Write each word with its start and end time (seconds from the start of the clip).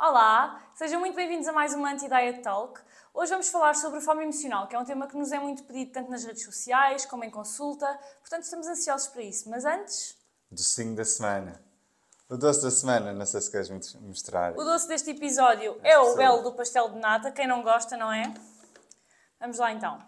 Olá, 0.00 0.58
sejam 0.74 0.98
muito 0.98 1.14
bem-vindos 1.14 1.46
a 1.46 1.52
mais 1.52 1.74
uma 1.74 1.92
Anti-Diet 1.92 2.40
Talk. 2.40 2.80
Hoje 3.12 3.32
vamos 3.32 3.50
falar 3.50 3.74
sobre 3.74 4.00
fome 4.00 4.22
emocional, 4.22 4.66
que 4.66 4.74
é 4.74 4.78
um 4.78 4.84
tema 4.84 5.06
que 5.06 5.14
nos 5.14 5.30
é 5.30 5.38
muito 5.38 5.62
pedido 5.64 5.92
tanto 5.92 6.10
nas 6.10 6.24
redes 6.24 6.42
sociais 6.42 7.04
como 7.04 7.22
em 7.22 7.30
consulta, 7.30 7.86
portanto 8.18 8.44
estamos 8.44 8.66
ansiosos 8.66 9.08
para 9.08 9.20
isso. 9.20 9.50
Mas 9.50 9.66
antes. 9.66 10.16
Docinho 10.50 10.96
da 10.96 11.04
semana. 11.04 11.62
O 12.30 12.38
doce 12.38 12.62
da 12.62 12.70
semana, 12.70 13.12
não 13.12 13.26
sei 13.26 13.42
se 13.42 13.50
queres 13.50 13.68
mostrar. 14.00 14.54
O 14.54 14.64
doce 14.64 14.88
deste 14.88 15.10
episódio 15.10 15.78
é, 15.82 15.98
o 15.98 16.16
belo 16.16 16.44
do 16.44 16.54
pastel 16.54 16.88
de 16.88 16.98
nata, 16.98 17.30
quem 17.30 17.46
não 17.46 17.62
gosta, 17.62 17.94
não 17.94 18.10
é? 18.10 18.32
Vamos 19.38 19.58
lá 19.58 19.70
então. 19.70 20.02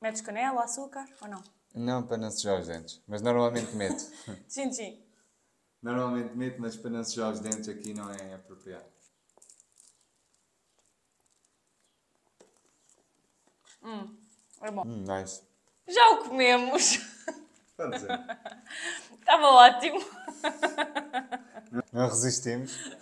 Metes 0.00 0.20
canela, 0.20 0.62
açúcar 0.62 1.04
ou 1.20 1.26
não? 1.26 1.42
Não, 1.74 2.06
para 2.06 2.18
não 2.18 2.30
sujar 2.30 2.60
os 2.60 2.68
dentes. 2.68 3.02
Mas 3.08 3.20
normalmente 3.20 3.74
meto. 3.74 4.00
sim, 4.46 4.72
sim. 4.72 5.04
Normalmente 5.82 6.36
meto, 6.36 6.60
mas 6.60 6.76
para 6.76 6.90
não 6.90 7.02
sujar 7.02 7.32
os 7.32 7.40
dentes 7.40 7.68
aqui 7.68 7.92
não 7.92 8.08
é 8.12 8.34
apropriado. 8.36 8.97
Hum, 13.82 14.16
é 14.62 14.70
bom. 14.70 14.82
Hum, 14.86 15.04
nice. 15.06 15.42
Já 15.86 16.10
o 16.10 16.16
comemos. 16.18 16.98
Pode 17.76 18.00
ser. 18.00 18.20
Estava 19.18 19.46
ótimo. 19.50 20.04
Não 21.92 22.08
resistimos. 22.08 22.98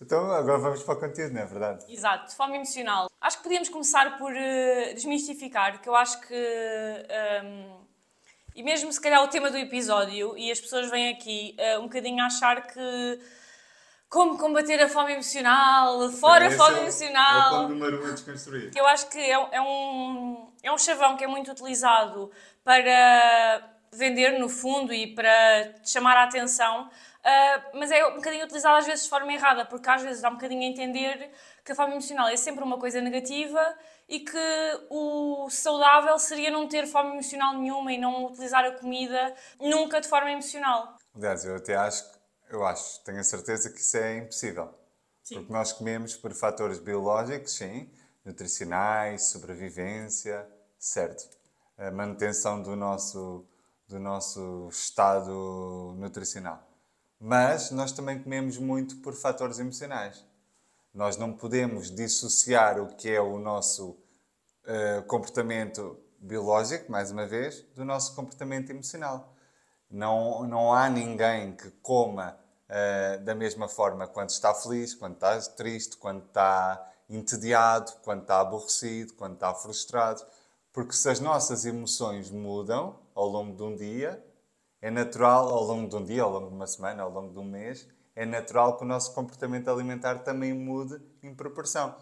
Então 0.00 0.30
agora 0.32 0.58
vamos 0.58 0.82
para 0.82 0.94
o 0.94 1.00
conteúdo, 1.00 1.34
não 1.34 1.42
é 1.42 1.44
verdade? 1.44 1.92
Exato, 1.92 2.34
fome 2.34 2.56
emocional. 2.56 3.08
Acho 3.20 3.38
que 3.38 3.42
podíamos 3.42 3.68
começar 3.68 4.16
por 4.16 4.32
uh, 4.32 4.94
desmistificar, 4.94 5.80
que 5.80 5.88
eu 5.88 5.94
acho 5.94 6.20
que. 6.20 6.34
Um, 7.44 7.78
e 8.54 8.62
mesmo 8.62 8.92
se 8.92 9.00
calhar 9.00 9.22
o 9.22 9.28
tema 9.28 9.50
do 9.50 9.56
episódio, 9.56 10.36
e 10.36 10.50
as 10.50 10.60
pessoas 10.60 10.90
vêm 10.90 11.10
aqui 11.10 11.56
uh, 11.58 11.80
um 11.80 11.84
bocadinho 11.84 12.22
a 12.22 12.26
achar 12.26 12.66
que. 12.66 13.20
Como 14.08 14.38
combater 14.38 14.80
a 14.80 14.88
fome 14.88 15.12
emocional, 15.12 16.10
fora 16.12 16.48
a 16.48 16.50
fome 16.50 16.78
é, 16.78 16.82
emocional. 16.82 17.44
É 17.44 17.48
o 17.48 17.60
ponto 17.60 17.68
número 17.74 18.02
um 18.02 18.08
a 18.08 18.10
desconstruir. 18.12 18.70
Que 18.70 18.80
eu 18.80 18.86
acho 18.86 19.08
que 19.08 19.18
é, 19.18 19.32
é, 19.32 19.60
um, 19.60 20.50
é 20.62 20.72
um 20.72 20.78
chavão 20.78 21.16
que 21.16 21.24
é 21.24 21.26
muito 21.26 21.50
utilizado 21.50 22.30
para 22.64 23.62
vender, 23.92 24.38
no 24.38 24.48
fundo, 24.48 24.92
e 24.92 25.14
para 25.14 25.74
chamar 25.84 26.16
a 26.16 26.24
atenção 26.24 26.88
Uh, 27.18 27.78
mas 27.78 27.90
é 27.90 28.06
um 28.06 28.14
bocadinho 28.14 28.44
utilizado 28.44 28.76
às 28.76 28.86
vezes 28.86 29.04
de 29.04 29.10
forma 29.10 29.30
errada, 29.32 29.64
porque 29.64 29.90
às 29.90 30.02
vezes 30.02 30.22
dá 30.22 30.30
um 30.30 30.34
bocadinho 30.34 30.62
a 30.62 30.64
entender 30.64 31.30
que 31.62 31.72
a 31.72 31.74
fome 31.74 31.92
emocional 31.92 32.28
é 32.28 32.36
sempre 32.36 32.62
uma 32.62 32.78
coisa 32.78 33.00
negativa 33.00 33.60
e 34.08 34.20
que 34.20 34.80
o 34.88 35.48
saudável 35.50 36.18
seria 36.18 36.50
não 36.50 36.66
ter 36.66 36.86
fome 36.86 37.10
emocional 37.10 37.54
nenhuma 37.54 37.92
e 37.92 37.98
não 37.98 38.26
utilizar 38.26 38.64
a 38.64 38.70
comida 38.70 39.34
nunca 39.60 40.00
de 40.00 40.08
forma 40.08 40.30
emocional. 40.30 40.96
Aliás, 41.14 41.44
eu 41.44 41.56
até 41.56 41.74
acho, 41.74 42.04
eu 42.50 42.66
acho, 42.66 43.02
tenho 43.04 43.20
a 43.20 43.24
certeza 43.24 43.70
que 43.70 43.80
isso 43.80 43.96
é 43.96 44.18
impossível. 44.18 44.72
Sim. 45.22 45.36
Porque 45.36 45.52
nós 45.52 45.72
comemos 45.72 46.16
por 46.16 46.32
fatores 46.32 46.78
biológicos, 46.78 47.52
sim, 47.52 47.90
nutricionais, 48.24 49.24
sobrevivência, 49.24 50.46
certo. 50.78 51.28
A 51.76 51.90
manutenção 51.90 52.62
do 52.62 52.74
nosso, 52.74 53.44
do 53.86 53.98
nosso 53.98 54.68
estado 54.70 55.94
nutricional. 55.96 56.66
Mas 57.20 57.70
nós 57.70 57.92
também 57.92 58.22
comemos 58.22 58.58
muito 58.58 58.96
por 58.98 59.14
fatores 59.14 59.58
emocionais. 59.58 60.24
Nós 60.94 61.16
não 61.16 61.32
podemos 61.32 61.90
dissociar 61.90 62.80
o 62.80 62.94
que 62.94 63.10
é 63.10 63.20
o 63.20 63.38
nosso 63.38 63.90
uh, 63.90 65.02
comportamento 65.06 65.98
biológico, 66.18 66.90
mais 66.90 67.10
uma 67.10 67.26
vez, 67.26 67.62
do 67.74 67.84
nosso 67.84 68.14
comportamento 68.14 68.70
emocional. 68.70 69.34
Não, 69.90 70.46
não 70.46 70.72
há 70.72 70.88
ninguém 70.88 71.52
que 71.52 71.70
coma 71.82 72.38
uh, 72.68 73.24
da 73.24 73.34
mesma 73.34 73.68
forma 73.68 74.06
quando 74.06 74.30
está 74.30 74.52
feliz, 74.54 74.94
quando 74.94 75.14
está 75.14 75.38
triste, 75.52 75.96
quando 75.96 76.24
está 76.24 76.90
entediado, 77.08 77.92
quando 78.02 78.22
está 78.22 78.40
aborrecido, 78.40 79.14
quando 79.14 79.34
está 79.34 79.54
frustrado. 79.54 80.22
Porque 80.72 80.92
se 80.92 81.08
as 81.08 81.20
nossas 81.20 81.64
emoções 81.64 82.30
mudam 82.30 82.98
ao 83.14 83.26
longo 83.26 83.56
de 83.56 83.62
um 83.62 83.74
dia, 83.74 84.22
é 84.80 84.90
natural, 84.90 85.48
ao 85.48 85.64
longo 85.64 85.88
de 85.88 85.96
um 85.96 86.04
dia, 86.04 86.22
ao 86.22 86.30
longo 86.30 86.48
de 86.48 86.54
uma 86.54 86.66
semana, 86.66 87.02
ao 87.02 87.10
longo 87.10 87.32
de 87.32 87.38
um 87.38 87.44
mês, 87.44 87.88
é 88.14 88.26
natural 88.26 88.76
que 88.76 88.84
o 88.84 88.86
nosso 88.86 89.12
comportamento 89.14 89.68
alimentar 89.68 90.18
também 90.18 90.52
mude 90.52 91.00
em 91.22 91.34
proporção. 91.34 91.94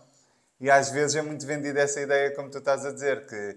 E 0.61 0.71
às 0.71 0.91
vezes 0.91 1.17
é 1.17 1.23
muito 1.23 1.47
vendida 1.47 1.81
essa 1.81 2.01
ideia, 2.01 2.35
como 2.35 2.51
tu 2.51 2.59
estás 2.59 2.85
a 2.85 2.93
dizer, 2.93 3.27
que, 3.27 3.57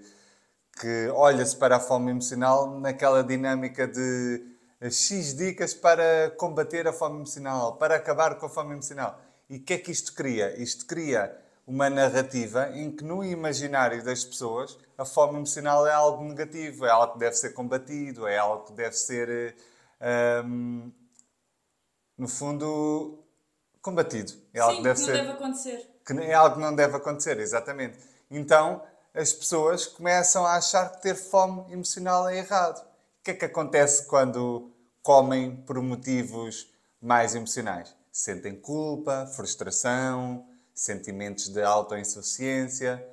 que 0.80 1.10
olha-se 1.10 1.56
para 1.58 1.76
a 1.76 1.80
fome 1.80 2.10
emocional 2.12 2.80
naquela 2.80 3.22
dinâmica 3.22 3.86
de 3.86 4.42
X 4.90 5.36
dicas 5.36 5.74
para 5.74 6.32
combater 6.38 6.88
a 6.88 6.94
fome 6.94 7.18
emocional, 7.18 7.76
para 7.76 7.96
acabar 7.96 8.36
com 8.36 8.46
a 8.46 8.50
fome 8.50 8.72
emocional. 8.74 9.20
E 9.50 9.58
o 9.58 9.62
que 9.62 9.74
é 9.74 9.78
que 9.78 9.92
isto 9.92 10.14
cria? 10.14 10.58
Isto 10.58 10.86
cria 10.86 11.38
uma 11.68 11.90
narrativa 11.90 12.70
em 12.70 12.90
que 12.90 13.04
no 13.04 13.24
imaginário 13.24 14.04
das 14.04 14.24
pessoas 14.24 14.78
a 14.98 15.04
fome 15.04 15.36
emocional 15.36 15.86
é 15.86 15.92
algo 15.92 16.24
negativo, 16.24 16.86
é 16.86 16.90
algo 16.90 17.14
que 17.14 17.20
deve 17.20 17.36
ser 17.36 17.54
combatido, 17.54 18.26
é 18.26 18.38
algo 18.38 18.66
que 18.66 18.74
deve 18.74 18.96
ser, 18.96 19.56
um, 20.46 20.92
no 22.18 22.28
fundo, 22.28 23.22
combatido. 23.82 24.32
É 24.54 24.60
algo 24.60 24.78
Sim, 24.78 24.78
que, 24.78 24.84
deve 24.84 24.96
que 24.96 25.08
não 25.08 25.14
ser, 25.14 25.22
deve 25.22 25.32
acontecer. 25.32 26.00
Que 26.06 26.14
é 26.14 26.34
algo 26.34 26.56
que 26.56 26.62
não 26.62 26.74
deve 26.74 26.96
acontecer, 26.96 27.38
exatamente. 27.40 27.98
Então 28.32 28.82
as 29.20 29.34
pessoas 29.34 29.86
começam 29.86 30.46
a 30.46 30.56
achar 30.56 30.90
que 30.94 31.02
ter 31.02 31.14
fome 31.14 31.74
emocional 31.74 32.30
é 32.30 32.38
errado. 32.38 32.80
O 32.80 33.24
que 33.24 33.32
é 33.32 33.34
que 33.34 33.44
acontece 33.44 34.06
quando 34.06 34.72
comem 35.04 35.58
por 35.58 35.78
motivos 35.82 36.72
mais 37.02 37.36
emocionais? 37.36 37.94
Sentem 38.14 38.56
culpa, 38.56 39.28
frustração, 39.36 40.48
sentimentos 40.74 41.50
de 41.50 41.62
autoinsuficiência, 41.62 43.06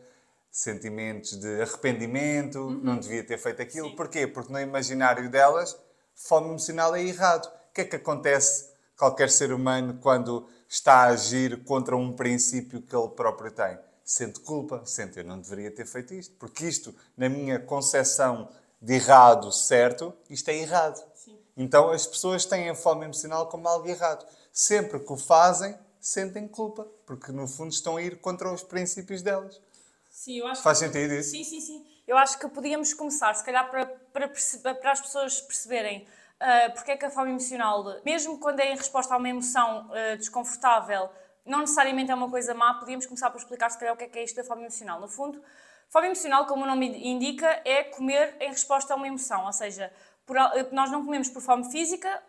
sentimentos 0.49 1.41
de 1.41 1.61
arrependimento, 1.61 2.61
uhum. 2.61 2.81
não 2.84 2.99
devia 2.99 3.25
ter 3.25 3.37
feito 3.37 3.61
aquilo. 3.61 3.88
Sim. 3.91 3.97
Porquê? 3.97 4.28
Porque 4.28 4.53
no 4.53 4.61
imaginário 4.61 5.28
delas, 5.28 5.77
fome 6.15 6.50
emocional 6.50 6.94
é 6.94 7.03
errado. 7.03 7.47
O 7.47 7.75
que 7.75 7.81
é 7.81 7.84
que 7.84 7.97
acontece 7.97 8.71
qualquer 8.97 9.28
ser 9.28 9.53
humano 9.53 9.99
quando 10.00 10.49
está 10.69 10.99
a 10.99 11.06
agir 11.06 11.65
contra 11.65 11.97
um 11.97 12.12
princípio 12.12 12.81
que 12.81 12.94
ele 12.94 13.09
próprio 13.09 13.50
tem? 13.50 13.77
Sente 14.06 14.39
culpa, 14.39 14.87
sente 14.87 15.19
eu 15.19 15.25
não 15.25 15.41
deveria 15.41 15.69
ter 15.69 15.84
feito 15.84 16.15
isto, 16.15 16.37
porque 16.37 16.65
isto, 16.65 16.94
na 17.17 17.28
minha 17.28 17.59
concepção 17.59 18.49
de 18.81 18.94
errado, 18.94 19.50
certo, 19.50 20.15
isto 20.31 20.49
é 20.49 20.55
errado. 20.55 21.05
Sim. 21.12 21.37
Então 21.56 21.91
as 21.91 22.06
pessoas 22.06 22.44
têm 22.44 22.71
a 22.71 22.75
fome 22.77 23.05
emocional 23.05 23.49
como 23.49 23.67
algo 23.67 23.89
errado. 23.89 24.25
Sempre 24.53 25.00
que 25.00 25.12
o 25.12 25.17
fazem, 25.17 25.77
sentem 26.00 26.47
culpa, 26.47 26.87
porque 27.05 27.33
no 27.33 27.49
fundo 27.49 27.72
estão 27.72 27.97
a 27.97 28.03
ir 28.03 28.21
contra 28.21 28.53
os 28.53 28.62
princípios 28.62 29.22
delas. 29.22 29.61
Sim, 30.09 30.38
eu 30.38 30.47
acho 30.47 30.62
Faz 30.62 30.78
que... 30.78 30.87
sentido 30.87 31.12
isso? 31.12 31.33
Sim, 31.33 31.43
sim, 31.43 31.61
sim. 31.61 31.87
Eu 32.06 32.17
acho 32.17 32.38
que 32.38 32.47
podíamos 32.47 32.94
começar, 32.94 33.34
se 33.34 33.44
calhar, 33.44 33.69
para, 33.69 33.87
para, 33.87 34.28
para 34.28 34.93
as 34.93 35.00
pessoas 35.00 35.41
perceberem 35.41 36.06
uh, 36.41 36.73
porque 36.75 36.93
é 36.93 36.97
que 36.97 37.05
a 37.05 37.11
fome 37.11 37.31
emocional, 37.31 37.84
mesmo 38.05 38.38
quando 38.38 38.61
é 38.61 38.73
em 38.73 38.77
resposta 38.77 39.15
a 39.15 39.17
uma 39.17 39.28
emoção 39.28 39.91
uh, 39.91 40.17
desconfortável, 40.17 41.11
não 41.46 41.60
necessariamente 41.60 42.10
é 42.10 42.14
uma 42.14 42.28
coisa 42.28 42.54
má, 42.54 42.74
podíamos 42.74 43.06
começar 43.06 43.30
por 43.30 43.38
explicar, 43.38 43.70
se 43.70 43.78
calhar, 43.78 43.94
o 43.94 43.96
que 43.96 44.04
é 44.04 44.08
que 44.08 44.18
é 44.18 44.24
isto 44.24 44.36
da 44.36 44.44
fome 44.44 44.62
emocional. 44.62 45.00
No 45.00 45.08
fundo, 45.08 45.42
fome 45.88 46.06
emocional, 46.06 46.46
como 46.46 46.64
o 46.64 46.66
nome 46.66 46.86
indica, 47.08 47.60
é 47.64 47.84
comer 47.84 48.36
em 48.40 48.48
resposta 48.48 48.92
a 48.92 48.96
uma 48.96 49.06
emoção, 49.06 49.46
ou 49.46 49.52
seja, 49.52 49.92
por, 50.26 50.36
nós 50.72 50.90
não 50.90 51.04
comemos 51.04 51.28
por 51.28 51.40
fome 51.40 51.70
física, 51.70 52.22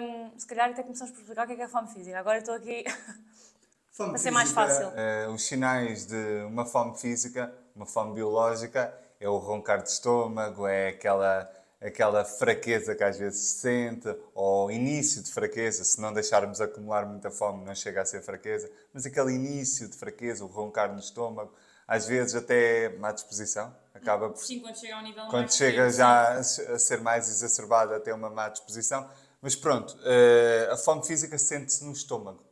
um, 0.00 0.38
se 0.38 0.46
calhar 0.46 0.70
até 0.70 0.82
começamos 0.82 1.12
por 1.12 1.20
explicar 1.20 1.44
o 1.44 1.46
que 1.46 1.52
é, 1.52 1.56
que 1.56 1.62
é 1.62 1.68
fome 1.68 1.88
física. 1.88 2.18
Agora 2.18 2.38
estou 2.38 2.54
aqui 2.54 2.82
para 3.96 4.16
ser 4.18 4.30
mais 4.30 4.50
fácil. 4.50 4.90
É, 4.96 5.28
os 5.28 5.44
sinais 5.46 6.06
de 6.06 6.44
uma 6.46 6.64
fome 6.64 6.96
física, 6.98 7.54
uma 7.76 7.84
fome 7.84 8.14
biológica, 8.14 8.92
é 9.20 9.28
o 9.28 9.36
roncar 9.36 9.82
de 9.82 9.90
estômago, 9.90 10.66
é 10.66 10.88
aquela, 10.88 11.48
aquela 11.82 12.24
fraqueza 12.24 12.94
que 12.94 13.02
às 13.02 13.18
vezes 13.18 13.40
se 13.40 13.60
sente, 13.60 14.14
ou 14.34 14.70
início 14.70 15.22
de 15.22 15.30
fraqueza, 15.30 15.84
se 15.84 16.00
não 16.00 16.12
deixarmos 16.12 16.60
acumular 16.60 17.04
muita 17.06 17.30
fome 17.30 17.64
não 17.64 17.74
chega 17.74 18.02
a 18.02 18.04
ser 18.04 18.22
fraqueza, 18.22 18.70
mas 18.92 19.04
aquele 19.04 19.32
início 19.32 19.88
de 19.88 19.96
fraqueza, 19.96 20.44
o 20.44 20.46
roncar 20.46 20.92
no 20.92 21.00
estômago, 21.00 21.52
às 21.86 22.06
vezes 22.06 22.34
até 22.34 22.90
má 22.98 23.12
disposição, 23.12 23.74
acaba 23.92 24.30
por... 24.30 24.38
Sim, 24.38 24.60
quando 24.60 24.78
chega 24.78 24.96
ao 24.96 25.02
nível 25.02 25.24
Quando 25.26 25.42
mais 25.42 25.56
chega 25.56 25.90
já 25.90 26.32
a 26.38 26.42
ser 26.42 27.00
mais 27.00 27.28
exacerbada, 27.28 27.96
até 27.96 28.14
uma 28.14 28.30
má 28.30 28.48
disposição. 28.48 29.08
Mas 29.40 29.56
pronto, 29.56 29.98
eh, 30.04 30.68
a 30.70 30.76
fome 30.76 31.04
física 31.04 31.36
sente-se 31.36 31.84
no 31.84 31.92
estômago. 31.92 32.44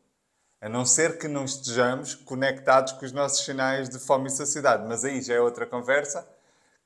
A 0.61 0.69
não 0.69 0.85
ser 0.85 1.19
que 1.19 1.29
não 1.29 1.45
estejamos 1.45 2.15
conectados 2.15 2.93
com 2.93 3.07
os 3.07 3.13
nossos 3.13 3.45
sinais 3.45 3.89
de 3.89 3.99
fome 3.99 4.27
e 4.27 4.31
saciedade. 4.31 4.87
Mas 4.87 5.05
aí 5.05 5.23
já 5.23 5.35
é 5.35 5.41
outra 5.41 5.65
conversa 5.65 6.29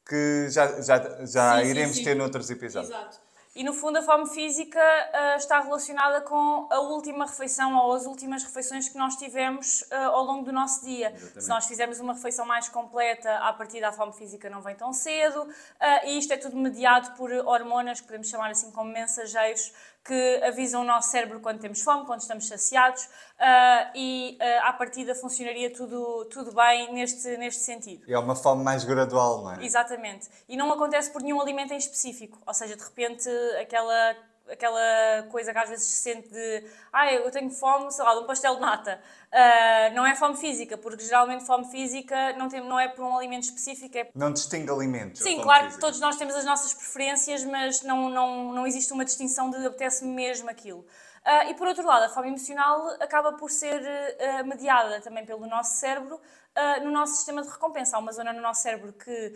que 0.06 0.48
já, 0.50 0.80
já, 0.82 1.24
já 1.24 1.62
sim, 1.62 1.68
iremos 1.68 1.96
sim, 1.96 2.02
sim. 2.02 2.04
ter 2.04 2.14
noutros 2.14 2.50
episódios. 2.50 2.90
Exato. 2.90 3.24
E 3.56 3.62
no 3.62 3.72
fundo, 3.72 3.98
a 3.98 4.02
fome 4.02 4.28
física 4.28 4.80
uh, 4.80 5.36
está 5.36 5.60
relacionada 5.60 6.20
com 6.22 6.66
a 6.68 6.80
última 6.80 7.24
refeição 7.24 7.76
ou 7.76 7.92
as 7.92 8.04
últimas 8.04 8.42
refeições 8.42 8.88
que 8.88 8.98
nós 8.98 9.14
tivemos 9.14 9.82
uh, 9.82 10.10
ao 10.12 10.24
longo 10.24 10.44
do 10.44 10.52
nosso 10.52 10.84
dia. 10.84 11.10
Exatamente. 11.10 11.44
Se 11.44 11.48
nós 11.48 11.66
fizermos 11.66 12.00
uma 12.00 12.14
refeição 12.14 12.44
mais 12.44 12.68
completa, 12.68 13.32
a 13.38 13.52
partir 13.52 13.80
da 13.80 13.92
fome 13.92 14.12
física 14.12 14.50
não 14.50 14.60
vem 14.60 14.74
tão 14.74 14.92
cedo. 14.92 15.42
Uh, 15.42 16.06
e 16.06 16.18
isto 16.18 16.32
é 16.32 16.36
tudo 16.36 16.56
mediado 16.56 17.12
por 17.12 17.30
hormonas, 17.30 18.00
que 18.00 18.06
podemos 18.08 18.28
chamar 18.28 18.50
assim 18.50 18.72
como 18.72 18.90
mensageiros, 18.90 19.72
que 20.04 20.40
avisam 20.44 20.82
o 20.82 20.84
nosso 20.84 21.10
cérebro 21.10 21.40
quando 21.40 21.60
temos 21.60 21.80
fome, 21.80 22.04
quando 22.04 22.20
estamos 22.20 22.46
saciados, 22.46 23.04
uh, 23.04 23.90
e 23.94 24.38
uh, 24.38 24.68
à 24.68 24.72
partida 24.74 25.14
funcionaria 25.14 25.72
tudo, 25.72 26.26
tudo 26.26 26.52
bem 26.54 26.92
neste, 26.92 27.36
neste 27.38 27.62
sentido. 27.62 28.04
E 28.06 28.12
é 28.12 28.18
uma 28.18 28.36
fome 28.36 28.62
mais 28.62 28.84
gradual, 28.84 29.42
não 29.42 29.52
é? 29.52 29.64
Exatamente. 29.64 30.28
E 30.46 30.56
não 30.56 30.70
acontece 30.70 31.10
por 31.10 31.22
nenhum 31.22 31.40
alimento 31.40 31.72
em 31.72 31.78
específico, 31.78 32.38
ou 32.46 32.52
seja, 32.52 32.76
de 32.76 32.84
repente 32.84 33.28
aquela 33.60 34.14
aquela 34.50 35.26
coisa 35.30 35.52
que 35.52 35.58
às 35.58 35.68
vezes 35.68 35.86
se 35.86 36.02
sente 36.02 36.28
de 36.28 36.64
ah, 36.92 37.12
eu 37.12 37.30
tenho 37.30 37.50
fome, 37.50 37.90
sei 37.90 38.04
lá, 38.04 38.14
de 38.14 38.20
um 38.20 38.26
pastel 38.26 38.56
de 38.56 38.60
nata. 38.60 39.00
Uh, 39.32 39.94
não 39.94 40.06
é 40.06 40.14
fome 40.14 40.36
física, 40.36 40.78
porque 40.78 41.04
geralmente 41.04 41.44
fome 41.44 41.64
física 41.70 42.32
não, 42.34 42.48
tem, 42.48 42.60
não 42.60 42.78
é 42.78 42.88
por 42.88 43.04
um 43.04 43.16
alimento 43.16 43.44
específico. 43.44 43.96
É... 43.96 44.08
Não 44.14 44.32
distingue 44.32 44.70
alimentos. 44.70 45.22
Sim, 45.22 45.40
claro 45.40 45.64
física. 45.64 45.74
que 45.74 45.80
todos 45.80 46.00
nós 46.00 46.16
temos 46.16 46.34
as 46.34 46.44
nossas 46.44 46.72
preferências, 46.74 47.44
mas 47.44 47.82
não, 47.82 48.08
não, 48.08 48.52
não 48.52 48.66
existe 48.66 48.92
uma 48.92 49.04
distinção 49.04 49.50
de 49.50 49.66
apetece 49.66 50.04
mesmo 50.04 50.48
aquilo. 50.48 50.86
Uh, 51.24 51.50
e 51.50 51.54
por 51.54 51.66
outro 51.66 51.86
lado, 51.86 52.04
a 52.04 52.08
fome 52.10 52.28
emocional 52.28 52.86
acaba 53.00 53.32
por 53.32 53.50
ser 53.50 53.80
uh, 53.80 54.46
mediada 54.46 55.00
também 55.00 55.24
pelo 55.24 55.46
nosso 55.46 55.76
cérebro 55.76 56.16
uh, 56.16 56.84
no 56.84 56.90
nosso 56.90 57.14
sistema 57.14 57.40
de 57.40 57.48
recompensa. 57.48 57.96
Há 57.96 58.00
uma 58.00 58.12
zona 58.12 58.30
no 58.30 58.42
nosso 58.42 58.60
cérebro 58.60 58.92
que 58.92 59.34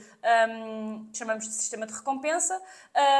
um, 0.50 1.08
chamamos 1.14 1.48
de 1.48 1.54
sistema 1.54 1.86
de 1.86 1.94
recompensa, 1.94 2.60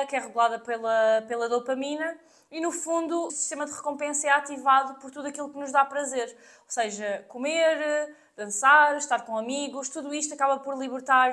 que 0.08 0.16
é 0.16 0.18
regulada 0.18 0.58
pela, 0.58 1.24
pela 1.26 1.48
dopamina. 1.48 2.18
E 2.50 2.60
no 2.60 2.70
fundo, 2.70 3.26
o 3.26 3.30
sistema 3.30 3.64
de 3.64 3.72
recompensa 3.72 4.26
é 4.26 4.30
ativado 4.30 5.00
por 5.00 5.10
tudo 5.10 5.28
aquilo 5.28 5.50
que 5.50 5.58
nos 5.58 5.72
dá 5.72 5.84
prazer, 5.84 6.28
ou 6.64 6.70
seja, 6.70 7.24
comer, 7.28 8.14
dançar, 8.38 8.96
estar 8.96 9.26
com 9.26 9.36
amigos, 9.36 9.90
tudo 9.90 10.14
isto 10.14 10.32
acaba 10.32 10.58
por 10.60 10.78
libertar 10.78 11.32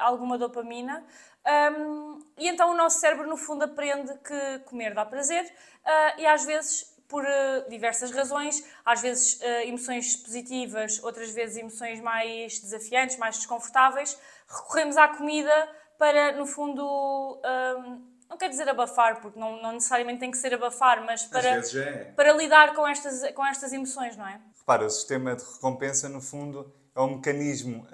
alguma 0.00 0.38
dopamina. 0.38 1.04
Um, 1.46 2.18
e 2.38 2.48
então 2.48 2.70
o 2.70 2.74
nosso 2.74 3.00
cérebro, 3.00 3.26
no 3.26 3.36
fundo, 3.36 3.64
aprende 3.64 4.12
que 4.18 4.58
comer 4.66 4.94
dá 4.94 5.04
prazer 5.04 5.44
uh, 5.44 6.20
e 6.20 6.26
às 6.26 6.44
vezes, 6.44 6.96
por 7.08 7.24
uh, 7.24 7.68
diversas 7.68 8.10
razões, 8.10 8.64
às 8.84 9.00
vezes 9.00 9.40
uh, 9.40 9.44
emoções 9.64 10.16
positivas, 10.16 11.02
outras 11.02 11.30
vezes 11.32 11.56
emoções 11.56 12.00
mais 12.00 12.60
desafiantes, 12.60 13.16
mais 13.16 13.36
desconfortáveis, 13.36 14.18
recorremos 14.46 14.96
à 14.96 15.08
comida 15.08 15.68
para, 15.98 16.32
no 16.32 16.46
fundo, 16.46 16.82
um, 16.84 18.06
não 18.28 18.36
quer 18.38 18.48
dizer 18.48 18.68
abafar, 18.68 19.20
porque 19.20 19.38
não, 19.38 19.60
não, 19.60 19.72
necessariamente 19.72 20.20
tem 20.20 20.30
que 20.30 20.38
ser 20.38 20.54
abafar, 20.54 21.04
mas 21.04 21.24
para, 21.24 21.48
é. 21.48 22.12
para 22.16 22.32
lidar 22.32 22.74
com 22.74 22.86
estas, 22.86 23.30
com 23.32 23.44
estas 23.44 23.72
emoções, 23.72 24.16
não 24.16 24.26
é? 24.26 24.40
Repara, 24.70 24.86
o 24.86 24.90
sistema 24.90 25.34
de 25.34 25.42
recompensa, 25.42 26.08
no 26.08 26.20
fundo, 26.20 26.72
é 26.94 27.00
um 27.00 27.16
mecanismo 27.16 27.84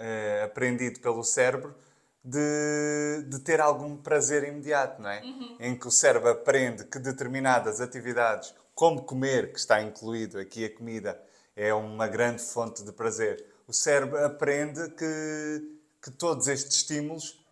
aprendido 0.44 1.00
pelo 1.00 1.24
cérebro 1.24 1.74
de, 2.22 3.24
de 3.30 3.38
ter 3.38 3.62
algum 3.62 3.96
prazer 3.96 4.44
imediato, 4.44 5.00
não 5.00 5.08
é? 5.08 5.22
Uhum. 5.22 5.56
Em 5.58 5.74
que 5.74 5.88
o 5.88 5.90
cérebro 5.90 6.28
aprende 6.28 6.84
que 6.84 6.98
determinadas 6.98 7.80
atividades, 7.80 8.54
como 8.74 9.04
comer, 9.04 9.54
que 9.54 9.58
está 9.58 9.80
incluído 9.80 10.38
aqui 10.38 10.66
a 10.66 10.76
comida, 10.76 11.18
é 11.56 11.72
uma 11.72 12.06
grande 12.06 12.42
fonte 12.42 12.84
de 12.84 12.92
prazer. 12.92 13.42
O 13.66 13.72
cérebro 13.72 14.22
aprende 14.22 14.90
que, 14.90 15.78
que 16.02 16.10
todos 16.10 16.46
estes 16.46 16.76
estímulos 16.76 17.42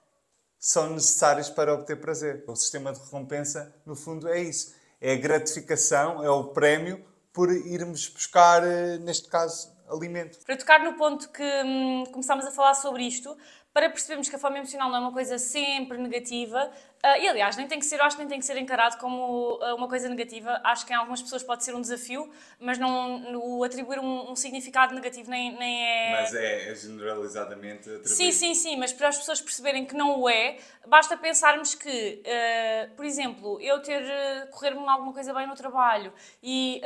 são 0.59 0.91
necessários 0.91 1.49
para 1.49 1.73
obter 1.73 1.99
prazer. 1.99 2.45
O 2.47 2.55
sistema 2.55 2.93
de 2.93 3.01
recompensa, 3.01 3.75
no 3.87 3.97
fundo, 3.97 4.29
é 4.29 4.39
isso. 4.39 4.75
É 5.01 5.15
a 5.15 5.17
gratificação, 5.17 6.23
é 6.23 6.29
o 6.29 6.45
prémio 6.49 7.03
por 7.35 7.53
irmos 7.53 8.09
buscar, 8.09 8.63
eh, 8.65 8.97
neste 8.99 9.29
caso, 9.29 9.77
alimento. 9.91 10.39
Para 10.47 10.57
tocar 10.57 10.83
no 10.83 10.95
ponto 10.95 11.29
que 11.31 11.43
hum, 11.43 12.05
começámos 12.13 12.47
a 12.47 12.53
falar 12.53 12.75
sobre 12.75 13.03
isto, 13.03 13.37
para 13.75 13.91
percebermos 13.91 14.29
que 14.29 14.37
a 14.37 14.39
fome 14.39 14.59
emocional 14.59 14.89
não 14.89 14.99
é 14.99 15.01
uma 15.01 15.13
coisa 15.13 15.37
sempre 15.37 15.99
negativa, 15.99 16.71
uh, 17.05 17.21
e 17.21 17.29
aliás, 17.29 17.57
nem 17.57 17.67
tem 17.67 17.81
que 17.81 17.85
ser, 17.85 18.01
acho 18.01 18.17
que 18.17 18.23
nem 18.23 18.29
tem 18.29 18.39
que 18.39 18.47
ser 18.47 18.57
encarado 18.57 18.97
como 18.99 19.55
uh, 19.57 19.75
uma 19.75 19.89
coisa 19.89 20.09
negativa, 20.09 20.61
acho 20.63 20.87
que 20.87 20.93
em 20.93 20.97
algumas 20.97 21.21
pessoas 21.21 21.43
pode 21.43 21.65
ser 21.65 21.75
um 21.75 21.81
desafio, 21.81 22.31
mas 22.61 22.79
não 22.79 23.37
o 23.37 23.65
atribuir 23.65 23.99
um, 23.99 24.31
um 24.31 24.37
significado 24.37 24.95
negativo 24.95 25.29
nem, 25.29 25.59
nem 25.59 25.85
é... 25.85 26.13
Mas 26.13 26.35
é, 26.37 26.71
é 26.71 26.75
generalizadamente 26.77 27.81
atribuído. 27.81 28.09
Sim, 28.09 28.31
sim, 28.31 28.55
sim, 28.55 28.77
mas 28.77 28.93
para 28.93 29.09
as 29.09 29.19
pessoas 29.19 29.41
perceberem 29.41 29.85
que 29.85 29.97
não 29.97 30.21
o 30.21 30.29
é, 30.29 30.57
basta 30.87 31.17
pensarmos 31.17 31.75
que, 31.75 32.23
uh, 32.23 32.95
por 32.95 33.05
exemplo, 33.05 33.61
eu 33.61 33.83
ter, 33.83 34.05
correr-me 34.53 34.89
alguma 34.89 35.13
coisa 35.13 35.35
bem 35.35 35.49
no 35.49 35.55
trabalho 35.57 36.13
e 36.41 36.81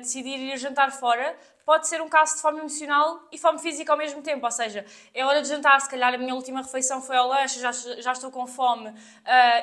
decidir 0.00 0.38
ir 0.38 0.56
jantar 0.56 0.90
fora, 0.90 1.36
pode 1.70 1.86
ser 1.86 2.02
um 2.02 2.08
caso 2.08 2.34
de 2.34 2.42
fome 2.42 2.58
emocional 2.58 3.28
e 3.30 3.38
fome 3.38 3.60
física 3.60 3.92
ao 3.92 3.96
mesmo 3.96 4.20
tempo. 4.22 4.44
Ou 4.44 4.50
seja, 4.50 4.84
é 5.14 5.24
hora 5.24 5.40
de 5.40 5.46
jantar, 5.46 5.80
se 5.80 5.88
calhar 5.88 6.12
a 6.12 6.18
minha 6.18 6.34
última 6.34 6.62
refeição 6.62 7.00
foi 7.00 7.16
ao 7.16 7.28
lanche, 7.28 7.60
já, 7.60 7.70
já 7.70 8.10
estou 8.10 8.28
com 8.28 8.44
fome 8.44 8.88
uh, 8.88 8.94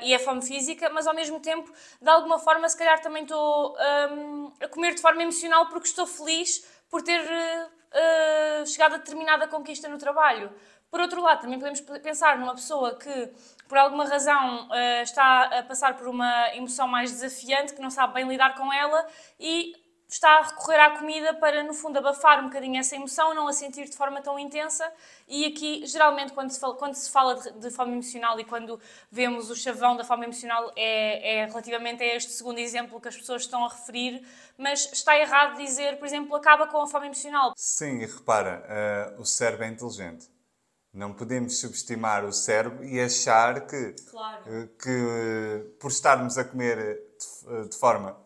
e 0.01 0.13
é 0.13 0.17
fome 0.17 0.41
física, 0.41 0.89
mas 0.89 1.05
ao 1.05 1.13
mesmo 1.13 1.41
tempo, 1.41 1.69
de 2.01 2.09
alguma 2.09 2.39
forma, 2.39 2.69
se 2.69 2.77
calhar 2.77 3.01
também 3.01 3.23
estou 3.23 3.75
um, 4.09 4.53
a 4.63 4.69
comer 4.69 4.95
de 4.95 5.01
forma 5.01 5.21
emocional 5.21 5.65
porque 5.67 5.89
estou 5.89 6.07
feliz 6.07 6.65
por 6.89 7.01
ter 7.01 7.19
uh, 7.19 8.65
chegado 8.65 8.95
a 8.95 8.97
determinada 8.99 9.45
conquista 9.45 9.89
no 9.89 9.97
trabalho. 9.97 10.49
Por 10.89 11.01
outro 11.01 11.21
lado, 11.21 11.41
também 11.41 11.59
podemos 11.59 11.81
pensar 11.81 12.39
numa 12.39 12.55
pessoa 12.55 12.95
que, 12.95 13.33
por 13.67 13.77
alguma 13.77 14.05
razão, 14.05 14.69
uh, 14.69 15.01
está 15.03 15.59
a 15.59 15.63
passar 15.63 15.97
por 15.97 16.07
uma 16.07 16.55
emoção 16.55 16.87
mais 16.87 17.11
desafiante, 17.11 17.73
que 17.73 17.81
não 17.81 17.89
sabe 17.89 18.13
bem 18.13 18.25
lidar 18.25 18.55
com 18.55 18.71
ela 18.71 19.05
e 19.37 19.73
está 20.07 20.39
a 20.39 20.41
recorrer 20.43 20.79
à 20.79 20.97
comida 20.97 21.33
para, 21.33 21.63
no 21.63 21.73
fundo, 21.73 21.97
abafar 21.97 22.39
um 22.39 22.45
bocadinho 22.45 22.79
essa 22.79 22.95
emoção, 22.95 23.33
não 23.33 23.47
a 23.47 23.53
sentir 23.53 23.89
de 23.89 23.95
forma 23.95 24.21
tão 24.21 24.39
intensa. 24.39 24.89
E 25.27 25.45
aqui, 25.45 25.85
geralmente, 25.85 26.31
quando 26.31 26.49
se 26.49 26.59
fala, 26.59 26.75
quando 26.75 26.95
se 26.95 27.11
fala 27.11 27.35
de, 27.35 27.51
de 27.59 27.69
fome 27.71 27.91
emocional 27.91 28.39
e 28.39 28.45
quando 28.45 28.79
vemos 29.11 29.49
o 29.49 29.55
chavão 29.55 29.97
da 29.97 30.05
fome 30.05 30.25
emocional, 30.25 30.71
é, 30.77 31.39
é, 31.39 31.45
relativamente 31.45 32.01
a 32.03 32.15
este 32.15 32.31
segundo 32.31 32.59
exemplo 32.59 33.01
que 33.01 33.09
as 33.09 33.17
pessoas 33.17 33.41
estão 33.41 33.65
a 33.65 33.67
referir, 33.67 34.25
mas 34.57 34.89
está 34.93 35.17
errado 35.17 35.57
dizer, 35.57 35.97
por 35.97 36.07
exemplo, 36.07 36.35
acaba 36.35 36.67
com 36.67 36.81
a 36.81 36.87
fome 36.87 37.07
emocional. 37.07 37.53
Sim, 37.57 37.99
e 37.99 38.05
repara, 38.05 39.15
uh, 39.17 39.21
o 39.21 39.25
cérebro 39.25 39.65
é 39.65 39.67
inteligente. 39.67 40.29
Não 40.93 41.13
podemos 41.13 41.59
subestimar 41.59 42.23
o 42.23 42.31
cérebro 42.31 42.83
e 42.83 42.99
achar 42.99 43.67
que, 43.67 43.93
claro. 44.09 44.41
uh, 44.45 44.67
que 44.77 44.89
uh, 44.89 45.69
por 45.79 45.91
estarmos 45.91 46.37
a 46.37 46.45
comer 46.45 46.77
de, 46.77 47.69
de 47.69 47.77
forma 47.77 48.17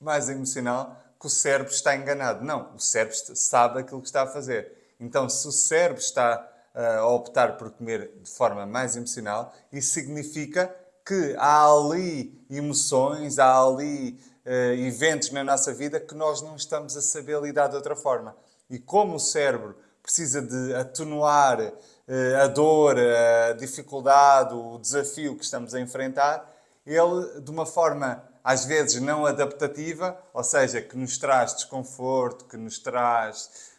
mais 0.00 0.28
emocional, 0.28 1.01
que 1.22 1.28
o 1.28 1.30
cérebro 1.30 1.72
está 1.72 1.94
enganado. 1.94 2.44
Não, 2.44 2.74
o 2.74 2.80
cérebro 2.80 3.16
sabe 3.36 3.78
aquilo 3.78 4.00
que 4.00 4.08
está 4.08 4.22
a 4.22 4.26
fazer. 4.26 4.72
Então, 4.98 5.28
se 5.28 5.46
o 5.46 5.52
cérebro 5.52 6.00
está 6.00 6.44
uh, 6.74 6.98
a 6.98 7.06
optar 7.06 7.56
por 7.56 7.70
comer 7.70 8.10
de 8.20 8.28
forma 8.28 8.66
mais 8.66 8.96
emocional, 8.96 9.54
isso 9.72 9.92
significa 9.92 10.74
que 11.06 11.36
há 11.38 11.64
ali 11.64 12.44
emoções, 12.50 13.38
há 13.38 13.56
ali 13.56 14.18
uh, 14.44 14.74
eventos 14.84 15.30
na 15.30 15.44
nossa 15.44 15.72
vida 15.72 16.00
que 16.00 16.12
nós 16.12 16.42
não 16.42 16.56
estamos 16.56 16.96
a 16.96 17.00
saber 17.00 17.40
lidar 17.40 17.68
de 17.68 17.76
outra 17.76 17.94
forma. 17.94 18.36
E 18.68 18.80
como 18.80 19.14
o 19.14 19.20
cérebro 19.20 19.76
precisa 20.02 20.42
de 20.42 20.74
atenuar 20.74 21.60
uh, 21.60 22.42
a 22.42 22.48
dor, 22.48 22.96
a 22.98 23.52
dificuldade, 23.52 24.54
o 24.54 24.76
desafio 24.76 25.36
que 25.36 25.44
estamos 25.44 25.72
a 25.72 25.80
enfrentar, 25.80 26.52
ele, 26.84 27.40
de 27.40 27.50
uma 27.52 27.64
forma 27.64 28.24
às 28.42 28.64
vezes 28.64 29.00
não 29.00 29.24
adaptativa, 29.24 30.18
ou 30.32 30.42
seja, 30.42 30.80
que 30.80 30.96
nos 30.96 31.16
traz 31.18 31.54
desconforto, 31.54 32.46
que 32.46 32.56
nos 32.56 32.78
traz 32.78 33.72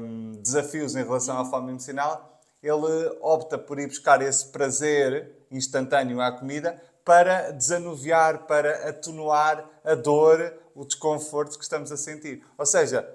um, 0.00 0.32
desafios 0.40 0.94
em 0.94 1.02
relação 1.02 1.38
à 1.38 1.44
fome 1.44 1.70
emocional, 1.70 2.40
ele 2.62 3.16
opta 3.20 3.58
por 3.58 3.78
ir 3.78 3.86
buscar 3.86 4.22
esse 4.22 4.46
prazer 4.46 5.46
instantâneo 5.50 6.20
à 6.20 6.32
comida 6.32 6.80
para 7.04 7.52
desanuviar, 7.52 8.46
para 8.46 8.88
atenuar 8.88 9.64
a 9.84 9.94
dor, 9.94 10.54
o 10.74 10.84
desconforto 10.84 11.56
que 11.56 11.64
estamos 11.64 11.90
a 11.90 11.96
sentir. 11.96 12.44
Ou 12.58 12.66
seja, 12.66 13.08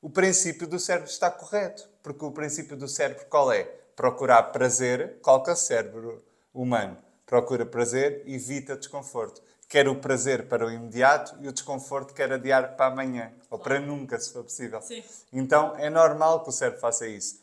o 0.00 0.08
princípio 0.08 0.66
do 0.66 0.78
cérebro 0.78 1.10
está 1.10 1.30
correto, 1.30 1.88
porque 2.02 2.24
o 2.24 2.30
princípio 2.30 2.76
do 2.76 2.88
cérebro 2.88 3.26
qual 3.26 3.52
é? 3.52 3.64
Procurar 3.94 4.44
prazer, 4.44 5.18
qual 5.20 5.42
que 5.42 5.50
o 5.50 5.56
cérebro 5.56 6.24
humano? 6.54 6.96
Procura 7.26 7.66
prazer, 7.66 8.22
evita 8.26 8.76
desconforto 8.76 9.42
quer 9.72 9.88
o 9.88 9.96
prazer 9.96 10.48
para 10.48 10.66
o 10.66 10.70
imediato 10.70 11.34
e 11.40 11.48
o 11.48 11.52
desconforto 11.52 12.12
quer 12.12 12.30
adiar 12.30 12.76
para 12.76 12.92
amanhã, 12.92 13.32
ou 13.48 13.58
para 13.58 13.80
nunca, 13.80 14.20
se 14.20 14.30
for 14.30 14.44
possível. 14.44 14.82
Sim. 14.82 15.02
Então 15.32 15.74
é 15.78 15.88
normal 15.88 16.42
que 16.42 16.50
o 16.50 16.52
cérebro 16.52 16.78
faça 16.78 17.06
isso. 17.06 17.40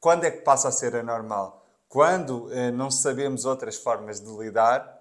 Quando 0.00 0.24
é 0.24 0.30
que 0.32 0.40
passa 0.40 0.66
a 0.66 0.72
ser 0.72 0.96
anormal? 0.96 1.64
Quando 1.88 2.52
eh, 2.52 2.72
não 2.72 2.90
sabemos 2.90 3.44
outras 3.44 3.76
formas 3.76 4.18
de 4.18 4.28
lidar 4.36 5.00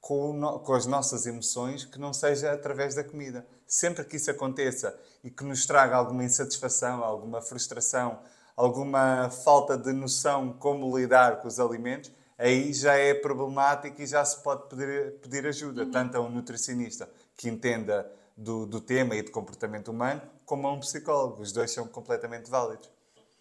com, 0.00 0.32
no, 0.32 0.60
com 0.60 0.72
as 0.72 0.86
nossas 0.86 1.26
emoções 1.26 1.84
que 1.84 1.98
não 1.98 2.14
seja 2.14 2.50
através 2.50 2.94
da 2.94 3.04
comida. 3.04 3.46
Sempre 3.66 4.02
que 4.04 4.16
isso 4.16 4.30
aconteça 4.30 4.98
e 5.22 5.30
que 5.30 5.44
nos 5.44 5.66
traga 5.66 5.96
alguma 5.96 6.24
insatisfação, 6.24 7.04
alguma 7.04 7.42
frustração, 7.42 8.20
alguma 8.56 9.28
falta 9.28 9.76
de 9.76 9.92
noção 9.92 10.54
como 10.54 10.96
lidar 10.96 11.42
com 11.42 11.48
os 11.48 11.60
alimentos, 11.60 12.10
aí 12.40 12.72
já 12.72 12.94
é 12.94 13.12
problemático 13.12 14.00
e 14.00 14.06
já 14.06 14.24
se 14.24 14.42
pode 14.42 14.68
pedir, 14.68 15.20
pedir 15.20 15.46
ajuda, 15.46 15.84
uhum. 15.84 15.90
tanto 15.90 16.16
a 16.16 16.20
um 16.20 16.30
nutricionista 16.30 17.08
que 17.36 17.48
entenda 17.48 18.10
do, 18.36 18.66
do 18.66 18.80
tema 18.80 19.14
e 19.14 19.22
do 19.22 19.30
comportamento 19.30 19.88
humano, 19.88 20.22
como 20.46 20.66
a 20.66 20.72
um 20.72 20.80
psicólogo. 20.80 21.42
Os 21.42 21.52
dois 21.52 21.70
são 21.70 21.86
completamente 21.86 22.50
válidos. 22.50 22.90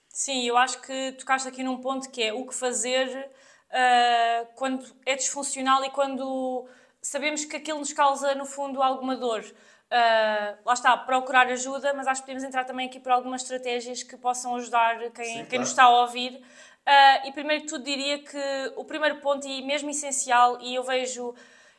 Sim, 0.10 0.46
eu 0.46 0.58
acho 0.58 0.82
que 0.82 1.14
tocaste 1.14 1.48
aqui 1.48 1.64
num 1.64 1.78
ponto 1.78 2.10
que 2.10 2.22
é 2.22 2.34
o 2.34 2.46
que 2.46 2.54
fazer 2.54 3.08
uh, 3.70 4.48
quando 4.56 4.86
é 5.06 5.16
disfuncional 5.16 5.84
e 5.86 5.90
quando 5.92 6.68
sabemos 7.02 7.46
que 7.46 7.56
aquilo 7.56 7.80
nos 7.80 7.94
causa, 7.94 8.36
no 8.36 8.46
fundo, 8.46 8.84
alguma 8.84 9.16
dor. 9.16 9.42
Uh, 9.42 10.58
lá 10.66 10.74
está, 10.74 10.96
procurar 10.98 11.48
ajuda, 11.48 11.94
mas 11.94 12.06
acho 12.06 12.22
que 12.22 12.28
podemos 12.28 12.44
entrar 12.44 12.66
também 12.66 12.88
aqui 12.88 13.00
por 13.00 13.12
algumas 13.12 13.42
estratégias 13.44 14.04
que 14.04 14.18
possam 14.18 14.56
ajudar 14.56 15.00
quem, 15.12 15.26
Sim, 15.26 15.34
quem 15.34 15.46
claro. 15.46 15.60
nos 15.62 15.70
está 15.70 15.84
a 15.84 16.02
ouvir. 16.02 16.44
Uh, 16.90 17.28
e 17.28 17.32
primeiro 17.32 17.66
que 17.66 17.70
tudo 17.70 17.84
diria 17.84 18.18
que 18.18 18.74
o 18.76 18.84
primeiro 18.84 19.18
ponto, 19.18 19.48
e 19.48 19.62
mesmo 19.62 19.92
essencial, 19.92 20.60
e 20.60 20.74
eu 20.74 20.84
vejo 20.84 21.36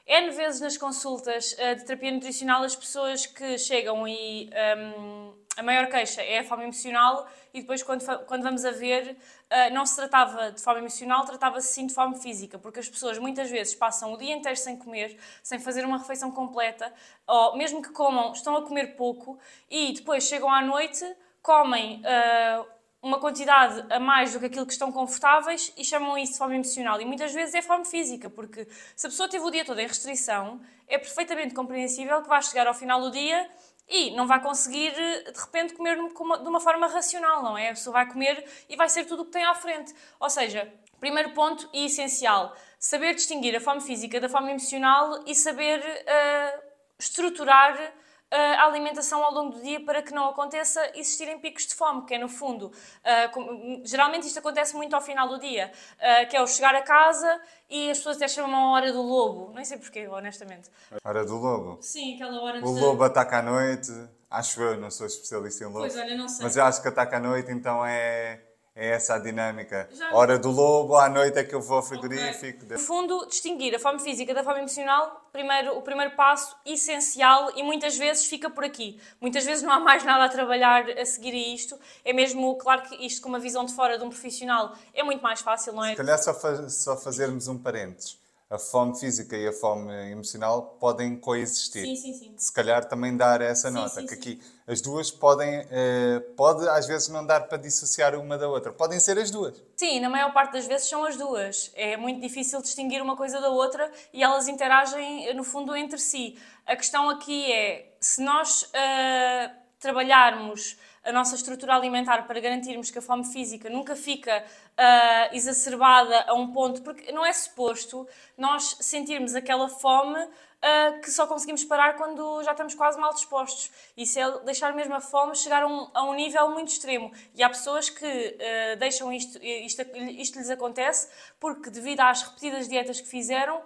N 0.07 0.31
vezes 0.31 0.61
nas 0.61 0.77
consultas 0.77 1.53
uh, 1.55 1.75
de 1.75 1.85
terapia 1.85 2.13
nutricional 2.13 2.63
as 2.63 2.77
pessoas 2.77 3.27
que 3.27 3.59
chegam 3.59 4.07
e 4.07 4.49
um, 4.79 5.35
a 5.57 5.65
maior 5.65 5.89
queixa 5.89 6.23
é 6.23 6.39
a 6.39 6.45
fome 6.45 6.63
emocional 6.63 7.29
e 7.53 7.61
depois 7.61 7.83
quando, 7.83 8.05
quando 8.27 8.45
vamos 8.45 8.65
a 8.65 8.71
ver 8.71 9.17
uh, 9.51 9.75
não 9.75 9.85
se 9.85 9.97
tratava 9.97 10.53
de 10.53 10.63
fome 10.63 10.79
emocional, 10.79 11.25
tratava-se 11.25 11.73
sim 11.73 11.89
de 11.89 11.93
fome 11.93 12.17
física, 12.21 12.57
porque 12.57 12.79
as 12.79 12.89
pessoas 12.89 13.19
muitas 13.19 13.51
vezes 13.51 13.75
passam 13.75 14.13
o 14.13 14.17
dia 14.17 14.33
inteiro 14.33 14.57
sem 14.57 14.77
comer, 14.77 15.19
sem 15.43 15.59
fazer 15.59 15.85
uma 15.85 15.99
refeição 15.99 16.31
completa, 16.31 16.93
ou 17.27 17.57
mesmo 17.57 17.83
que 17.83 17.91
comam, 17.91 18.33
estão 18.33 18.55
a 18.55 18.63
comer 18.63 18.95
pouco 18.95 19.41
e 19.69 19.93
depois 19.93 20.23
chegam 20.23 20.49
à 20.49 20.63
noite, 20.63 21.05
comem 21.43 22.01
uh, 22.01 22.80
uma 23.03 23.19
quantidade 23.19 23.85
a 23.91 23.99
mais 23.99 24.33
do 24.33 24.41
que 24.41 24.47
aquilo 24.47 24.67
que 24.67 24.73
estão 24.73 24.93
confortáveis 24.93 25.73
e 25.77 25.85
chamam 25.85 26.19
isso 26.19 26.33
de 26.33 26.39
fome 26.39 26.55
emocional. 26.55 27.01
E 27.01 27.05
muitas 27.05 27.33
vezes 27.33 27.55
é 27.55 27.63
fome 27.63 27.85
física, 27.85 28.29
porque 28.29 28.67
se 28.95 29.07
a 29.07 29.11
pessoa 29.11 29.29
teve 29.29 29.45
o 29.45 29.51
dia 29.51 29.65
todo 29.65 29.81
em 29.81 29.87
restrição, 29.87 30.61
é 30.87 30.99
perfeitamente 30.99 31.55
compreensível 31.55 32.21
que 32.23 32.29
vai 32.29 32.43
chegar 32.43 32.67
ao 32.67 32.75
final 32.75 33.01
do 33.01 33.11
dia 33.11 33.49
e 33.89 34.11
não 34.13 34.27
vai 34.27 34.41
conseguir, 34.41 34.93
de 34.93 35.41
repente, 35.41 35.75
comer 35.75 35.97
de 35.97 36.49
uma 36.49 36.61
forma 36.61 36.87
racional, 36.87 37.43
não 37.43 37.57
é? 37.59 37.71
A 37.71 37.75
pessoa 37.75 37.95
vai 37.95 38.07
comer 38.07 38.45
e 38.69 38.77
vai 38.77 38.89
ser 38.89 39.05
tudo 39.05 39.23
o 39.23 39.25
que 39.25 39.33
tem 39.33 39.45
à 39.45 39.55
frente. 39.55 39.95
Ou 40.21 40.31
seja, 40.31 40.73
primeiro 41.01 41.31
ponto 41.31 41.69
e 41.73 41.87
essencial, 41.87 42.55
saber 42.79 43.15
distinguir 43.15 43.57
a 43.57 43.61
fome 43.61 43.81
física 43.81 44.21
da 44.21 44.29
fome 44.29 44.51
emocional 44.51 45.25
e 45.27 45.35
saber 45.35 45.81
uh, 45.81 46.63
estruturar 46.99 47.95
a 48.31 48.65
alimentação 48.65 49.25
ao 49.25 49.33
longo 49.33 49.55
do 49.57 49.63
dia 49.63 49.85
para 49.85 50.03
que 50.03 50.13
não 50.13 50.29
aconteça 50.29 50.81
existirem 50.95 51.39
picos 51.39 51.67
de 51.67 51.75
fome, 51.75 52.05
que 52.05 52.15
é 52.15 52.19
no 52.19 52.29
fundo, 52.29 52.67
uh, 52.67 53.83
geralmente 53.85 54.27
isto 54.27 54.39
acontece 54.39 54.75
muito 54.77 54.95
ao 54.95 55.01
final 55.01 55.29
do 55.29 55.39
dia, 55.39 55.73
uh, 55.97 56.29
que 56.29 56.37
é 56.37 56.43
o 56.43 56.47
chegar 56.47 56.75
a 56.75 56.83
casa 56.83 57.41
e 57.69 57.91
as 57.91 57.99
pessoas 57.99 58.17
até 58.17 58.29
chamam 58.29 58.69
a 58.69 58.73
hora 58.73 58.93
do 58.93 59.03
lobo, 59.03 59.53
nem 59.55 59.65
sei 59.65 59.79
porquê, 59.79 60.07
honestamente. 60.07 60.71
Hora 61.05 61.25
do 61.25 61.37
lobo? 61.37 61.79
Sim, 61.81 62.15
aquela 62.15 62.41
hora 62.41 62.65
O 62.65 62.71
lobo 62.71 63.03
ataca 63.03 63.39
à 63.39 63.43
noite, 63.43 63.93
acho 64.31 64.63
eu, 64.63 64.77
não 64.79 64.91
sou 64.91 65.07
especialista 65.07 65.65
em 65.65 65.67
lobo. 65.67 65.81
Pois, 65.81 65.97
olha, 65.97 66.17
não 66.17 66.29
sei. 66.29 66.45
Mas 66.45 66.57
eu 66.57 66.65
acho 66.65 66.81
que 66.81 66.89
ataca 66.89 67.17
à 67.17 67.21
noite, 67.21 67.51
então 67.51 67.85
é 67.85 68.50
é 68.81 68.93
essa 68.93 69.17
a 69.17 69.19
dinâmica. 69.19 69.87
Já... 69.93 70.15
Hora 70.15 70.39
do 70.39 70.51
lobo, 70.51 70.97
à 70.97 71.07
noite 71.07 71.39
é 71.39 71.45
que 71.45 71.55
eu 71.55 71.61
vou 71.61 71.77
ao 71.77 71.83
frigorífico. 71.83 72.65
Okay. 72.65 72.77
No 72.77 72.83
fundo, 72.83 73.27
distinguir 73.27 73.75
a 73.75 73.79
fome 73.79 74.01
física 74.01 74.33
da 74.33 74.43
fome 74.43 74.61
emocional, 74.61 75.29
primeiro, 75.31 75.77
o 75.77 75.83
primeiro 75.83 76.17
passo 76.17 76.57
essencial 76.65 77.53
e 77.55 77.63
muitas 77.63 77.99
vezes 77.99 78.25
fica 78.25 78.49
por 78.49 78.65
aqui. 78.65 78.99
Muitas 79.21 79.45
vezes 79.45 79.63
não 79.63 79.71
há 79.71 79.79
mais 79.79 80.03
nada 80.03 80.25
a 80.25 80.29
trabalhar 80.31 80.89
a 80.99 81.05
seguir 81.05 81.33
a 81.33 81.55
isto. 81.55 81.79
É 82.03 82.15
mesmo, 82.15 82.57
claro 82.57 82.81
que 82.83 82.97
isto 83.05 83.21
com 83.21 83.29
uma 83.29 83.39
visão 83.39 83.67
de 83.67 83.75
fora 83.75 83.99
de 83.99 84.05
um 84.05 84.09
profissional 84.09 84.75
é 84.95 85.03
muito 85.03 85.23
mais 85.23 85.43
fácil, 85.43 85.75
não 85.75 85.85
é? 85.85 85.91
Se 85.91 85.97
calhar 85.97 86.19
só, 86.19 86.33
faz, 86.33 86.75
só 86.83 86.97
fazermos 86.97 87.49
um 87.49 87.59
parênteses 87.59 88.19
a 88.51 88.59
fome 88.59 88.99
física 88.99 89.37
e 89.37 89.47
a 89.47 89.53
fome 89.53 89.93
emocional 90.11 90.77
podem 90.81 91.17
coexistir. 91.17 91.85
Sim, 91.85 91.95
sim, 91.95 92.13
sim. 92.13 92.35
Se 92.37 92.53
calhar 92.53 92.85
também 92.85 93.17
dar 93.17 93.41
essa 93.41 93.69
sim, 93.69 93.75
nota, 93.75 94.01
sim, 94.01 94.07
que 94.07 94.15
aqui 94.15 94.43
as 94.67 94.81
duas 94.81 95.09
podem, 95.09 95.65
eh, 95.71 96.19
pode 96.37 96.69
às 96.69 96.85
vezes 96.85 97.09
não 97.09 97.25
dar 97.25 97.47
para 97.47 97.57
dissociar 97.59 98.17
uma 98.17 98.37
da 98.37 98.49
outra. 98.49 98.73
Podem 98.73 98.99
ser 98.99 99.17
as 99.19 99.31
duas. 99.31 99.55
Sim, 99.77 100.01
na 100.01 100.09
maior 100.09 100.33
parte 100.33 100.55
das 100.55 100.67
vezes 100.67 100.89
são 100.89 101.05
as 101.05 101.17
duas. 101.17 101.71
É 101.77 101.97
muito 101.97 102.21
difícil 102.21 102.61
distinguir 102.61 103.01
uma 103.01 103.17
coisa 103.17 103.41
da 103.41 103.51
outra 103.51 103.89
e 104.13 104.21
elas 104.21 104.49
interagem, 104.49 105.33
no 105.33 105.45
fundo, 105.45 105.77
entre 105.77 105.99
si. 106.01 106.37
A 106.67 106.75
questão 106.75 107.09
aqui 107.09 107.53
é, 107.53 107.95
se 108.01 108.21
nós 108.21 108.63
uh, 108.65 109.51
trabalharmos 109.79 110.77
a 111.05 111.13
nossa 111.13 111.35
estrutura 111.35 111.75
alimentar 111.75 112.27
para 112.27 112.39
garantirmos 112.41 112.91
que 112.91 112.99
a 112.99 113.03
fome 113.03 113.25
física 113.25 113.71
nunca 113.71 113.97
fica 113.97 114.45
uh, 114.45 115.35
exacerbada 115.35 116.25
a 116.29 116.35
um 116.35 116.53
ponto, 116.53 116.83
porque 116.83 117.11
não 117.13 117.25
é 117.25 117.33
suposto 117.33 118.07
nós 118.37 118.77
sentirmos 118.81 119.35
aquela 119.35 119.69
fome 119.69 120.19
uh, 120.19 121.01
que 121.01 121.11
só 121.11 121.27
conseguimos 121.27 121.65
parar 121.65 121.97
quando 121.97 122.43
já 122.43 122.53
estamos 122.53 122.75
quase 122.75 122.99
mal 122.99 123.15
dispostos. 123.15 123.71
Isso 123.97 124.19
é 124.19 124.41
deixar 124.41 124.75
mesmo 124.75 124.95
a 124.95 125.01
fome 125.01 125.35
chegar 125.35 125.63
a 125.63 125.67
um, 125.67 125.91
a 125.95 126.05
um 126.05 126.15
nível 126.15 126.51
muito 126.51 126.69
extremo. 126.69 127.11
E 127.35 127.43
há 127.43 127.49
pessoas 127.49 127.89
que 127.89 128.07
uh, 128.07 128.79
deixam 128.79 129.13
isto, 129.13 129.43
isto, 129.43 129.83
isto 130.19 130.39
lhes 130.39 130.51
acontece 130.51 131.09
porque, 131.39 131.71
devido 131.71 132.01
às 132.01 132.23
repetidas 132.23 132.69
dietas 132.69 133.01
que 133.01 133.09
fizeram, 133.09 133.63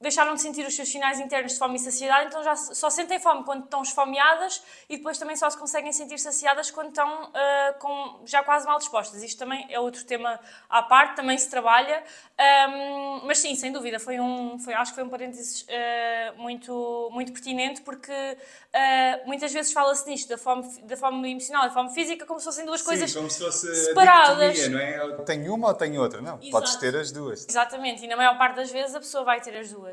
deixaram 0.00 0.34
de 0.34 0.42
sentir 0.42 0.66
os 0.66 0.74
seus 0.74 0.88
sinais 0.88 1.18
internos 1.18 1.52
de 1.52 1.58
fome 1.58 1.76
e 1.76 1.78
saciedade, 1.78 2.26
então 2.26 2.42
já 2.42 2.54
só 2.56 2.90
sentem 2.90 3.18
fome 3.18 3.44
quando 3.44 3.64
estão 3.64 3.82
esfomeadas 3.82 4.62
e 4.88 4.96
depois 4.96 5.18
também 5.18 5.36
só 5.36 5.48
se 5.48 5.56
conseguem 5.56 5.92
sentir 5.92 6.18
saciadas 6.18 6.70
quando 6.70 6.88
estão 6.88 7.24
uh, 7.24 7.78
com, 7.78 8.20
já 8.26 8.42
quase 8.42 8.66
mal 8.66 8.78
dispostas. 8.78 9.22
Isto 9.22 9.38
também 9.38 9.66
é 9.70 9.80
outro 9.80 10.04
tema 10.04 10.38
à 10.68 10.82
parte, 10.82 11.16
também 11.16 11.38
se 11.38 11.48
trabalha, 11.48 12.02
um, 12.68 13.26
mas 13.26 13.38
sim, 13.38 13.54
sem 13.54 13.72
dúvida, 13.72 13.98
foi 13.98 14.20
um, 14.20 14.58
foi, 14.58 14.74
acho 14.74 14.92
que 14.92 14.96
foi 14.96 15.04
um 15.04 15.08
parênteses 15.08 15.62
uh, 15.62 16.42
muito, 16.42 17.08
muito 17.12 17.32
pertinente 17.32 17.80
porque 17.80 18.12
uh, 18.12 19.26
muitas 19.26 19.52
vezes 19.52 19.72
fala-se 19.72 20.04
disto, 20.04 20.28
da 20.28 20.38
fome, 20.38 20.68
da 20.82 20.96
fome 20.96 21.30
emocional 21.30 21.64
e 21.64 21.68
da 21.68 21.72
fome 21.72 21.90
física, 21.94 22.26
como 22.26 22.40
se 22.40 22.44
fossem 22.44 22.66
duas 22.66 22.80
sim, 22.80 22.86
coisas 22.86 23.14
como 23.14 23.30
se 23.30 23.42
fosse 23.42 23.74
separadas. 23.86 24.68
não 24.68 24.78
é? 24.78 25.16
Tenho 25.24 25.54
uma 25.54 25.68
ou 25.68 25.74
tenho 25.74 26.00
outra? 26.02 26.20
Não, 26.20 26.34
Exato. 26.34 26.50
podes 26.50 26.76
ter 26.76 26.94
as 26.96 27.10
duas. 27.10 27.46
Exatamente, 27.48 28.04
e 28.04 28.08
na 28.08 28.16
maior 28.16 28.36
parte 28.36 28.56
das 28.56 28.70
vezes 28.70 28.94
a 28.94 28.98
pessoa 28.98 29.24
vai 29.24 29.40
ter 29.40 29.56
as 29.56 29.70
duas. 29.70 29.83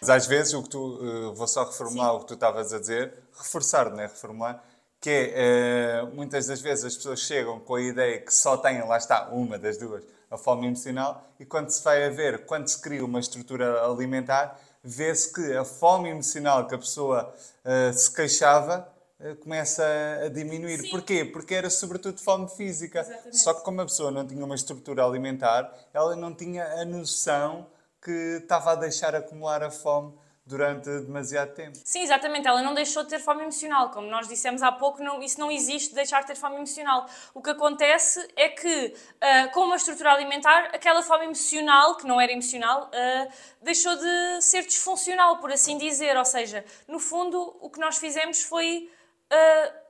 Mas 0.00 0.10
às 0.10 0.26
vezes 0.26 0.54
o 0.54 0.62
que 0.62 0.70
tu, 0.70 0.78
uh, 0.78 1.34
vou 1.34 1.46
só 1.46 1.64
reformular 1.64 2.10
Sim. 2.10 2.16
o 2.16 2.20
que 2.20 2.26
tu 2.26 2.34
estavas 2.34 2.72
a 2.72 2.78
dizer, 2.78 3.14
reforçar, 3.36 3.90
não 3.90 4.00
é? 4.00 4.06
Reformular, 4.06 4.62
que 5.00 5.32
é, 5.34 6.02
uh, 6.02 6.14
muitas 6.14 6.46
das 6.46 6.60
vezes 6.60 6.84
as 6.84 6.96
pessoas 6.96 7.20
chegam 7.20 7.60
com 7.60 7.74
a 7.74 7.82
ideia 7.82 8.20
que 8.20 8.32
só 8.32 8.56
têm, 8.56 8.82
lá 8.86 8.96
está, 8.96 9.28
uma 9.28 9.58
das 9.58 9.76
duas, 9.76 10.02
a 10.30 10.38
fome 10.38 10.66
emocional, 10.66 11.24
e 11.38 11.44
quando 11.44 11.70
se 11.70 11.82
vai 11.82 12.04
a 12.04 12.10
ver, 12.10 12.46
quando 12.46 12.68
se 12.68 12.80
cria 12.80 13.04
uma 13.04 13.20
estrutura 13.20 13.84
alimentar, 13.84 14.58
vê-se 14.82 15.32
que 15.32 15.52
a 15.56 15.64
fome 15.64 16.08
emocional 16.08 16.66
que 16.66 16.74
a 16.74 16.78
pessoa 16.78 17.32
uh, 17.64 17.92
se 17.92 18.10
queixava 18.12 18.92
começa 19.40 19.84
a 20.24 20.28
diminuir. 20.28 20.80
Sim. 20.80 20.90
Porquê? 20.90 21.24
Porque 21.24 21.54
era 21.54 21.70
sobretudo 21.70 22.20
fome 22.20 22.48
física. 22.48 23.00
Exatamente. 23.00 23.38
Só 23.38 23.54
que 23.54 23.62
como 23.62 23.80
a 23.80 23.84
pessoa 23.84 24.10
não 24.10 24.26
tinha 24.26 24.44
uma 24.44 24.54
estrutura 24.54 25.04
alimentar, 25.04 25.72
ela 25.94 26.14
não 26.14 26.34
tinha 26.34 26.64
a 26.80 26.84
noção 26.84 27.66
que 28.04 28.38
estava 28.42 28.72
a 28.72 28.74
deixar 28.74 29.14
acumular 29.14 29.62
a 29.62 29.70
fome 29.70 30.12
durante 30.46 30.90
demasiado 31.00 31.54
tempo. 31.54 31.78
Sim, 31.82 32.02
exatamente. 32.02 32.46
Ela 32.46 32.60
não 32.60 32.74
deixou 32.74 33.02
de 33.02 33.08
ter 33.08 33.18
fome 33.18 33.42
emocional. 33.42 33.90
Como 33.90 34.06
nós 34.08 34.28
dissemos 34.28 34.62
há 34.62 34.70
pouco, 34.70 35.02
não, 35.02 35.22
isso 35.22 35.40
não 35.40 35.50
existe, 35.50 35.94
deixar 35.94 36.20
de 36.20 36.26
ter 36.26 36.36
fome 36.36 36.56
emocional. 36.56 37.06
O 37.32 37.40
que 37.40 37.48
acontece 37.50 38.20
é 38.36 38.50
que, 38.50 38.94
uh, 38.94 39.50
com 39.52 39.60
uma 39.60 39.76
estrutura 39.76 40.12
alimentar, 40.12 40.66
aquela 40.74 41.02
fome 41.02 41.24
emocional, 41.24 41.96
que 41.96 42.06
não 42.06 42.20
era 42.20 42.30
emocional, 42.30 42.90
uh, 42.90 43.32
deixou 43.62 43.96
de 43.96 44.42
ser 44.42 44.66
disfuncional, 44.66 45.38
por 45.38 45.50
assim 45.50 45.78
dizer. 45.78 46.14
Ou 46.16 46.26
seja, 46.26 46.62
no 46.86 46.98
fundo, 46.98 47.56
o 47.60 47.70
que 47.70 47.80
nós 47.80 47.96
fizemos 47.96 48.42
foi 48.42 48.90
uh, 49.32 49.84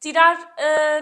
tirar, 0.00 0.36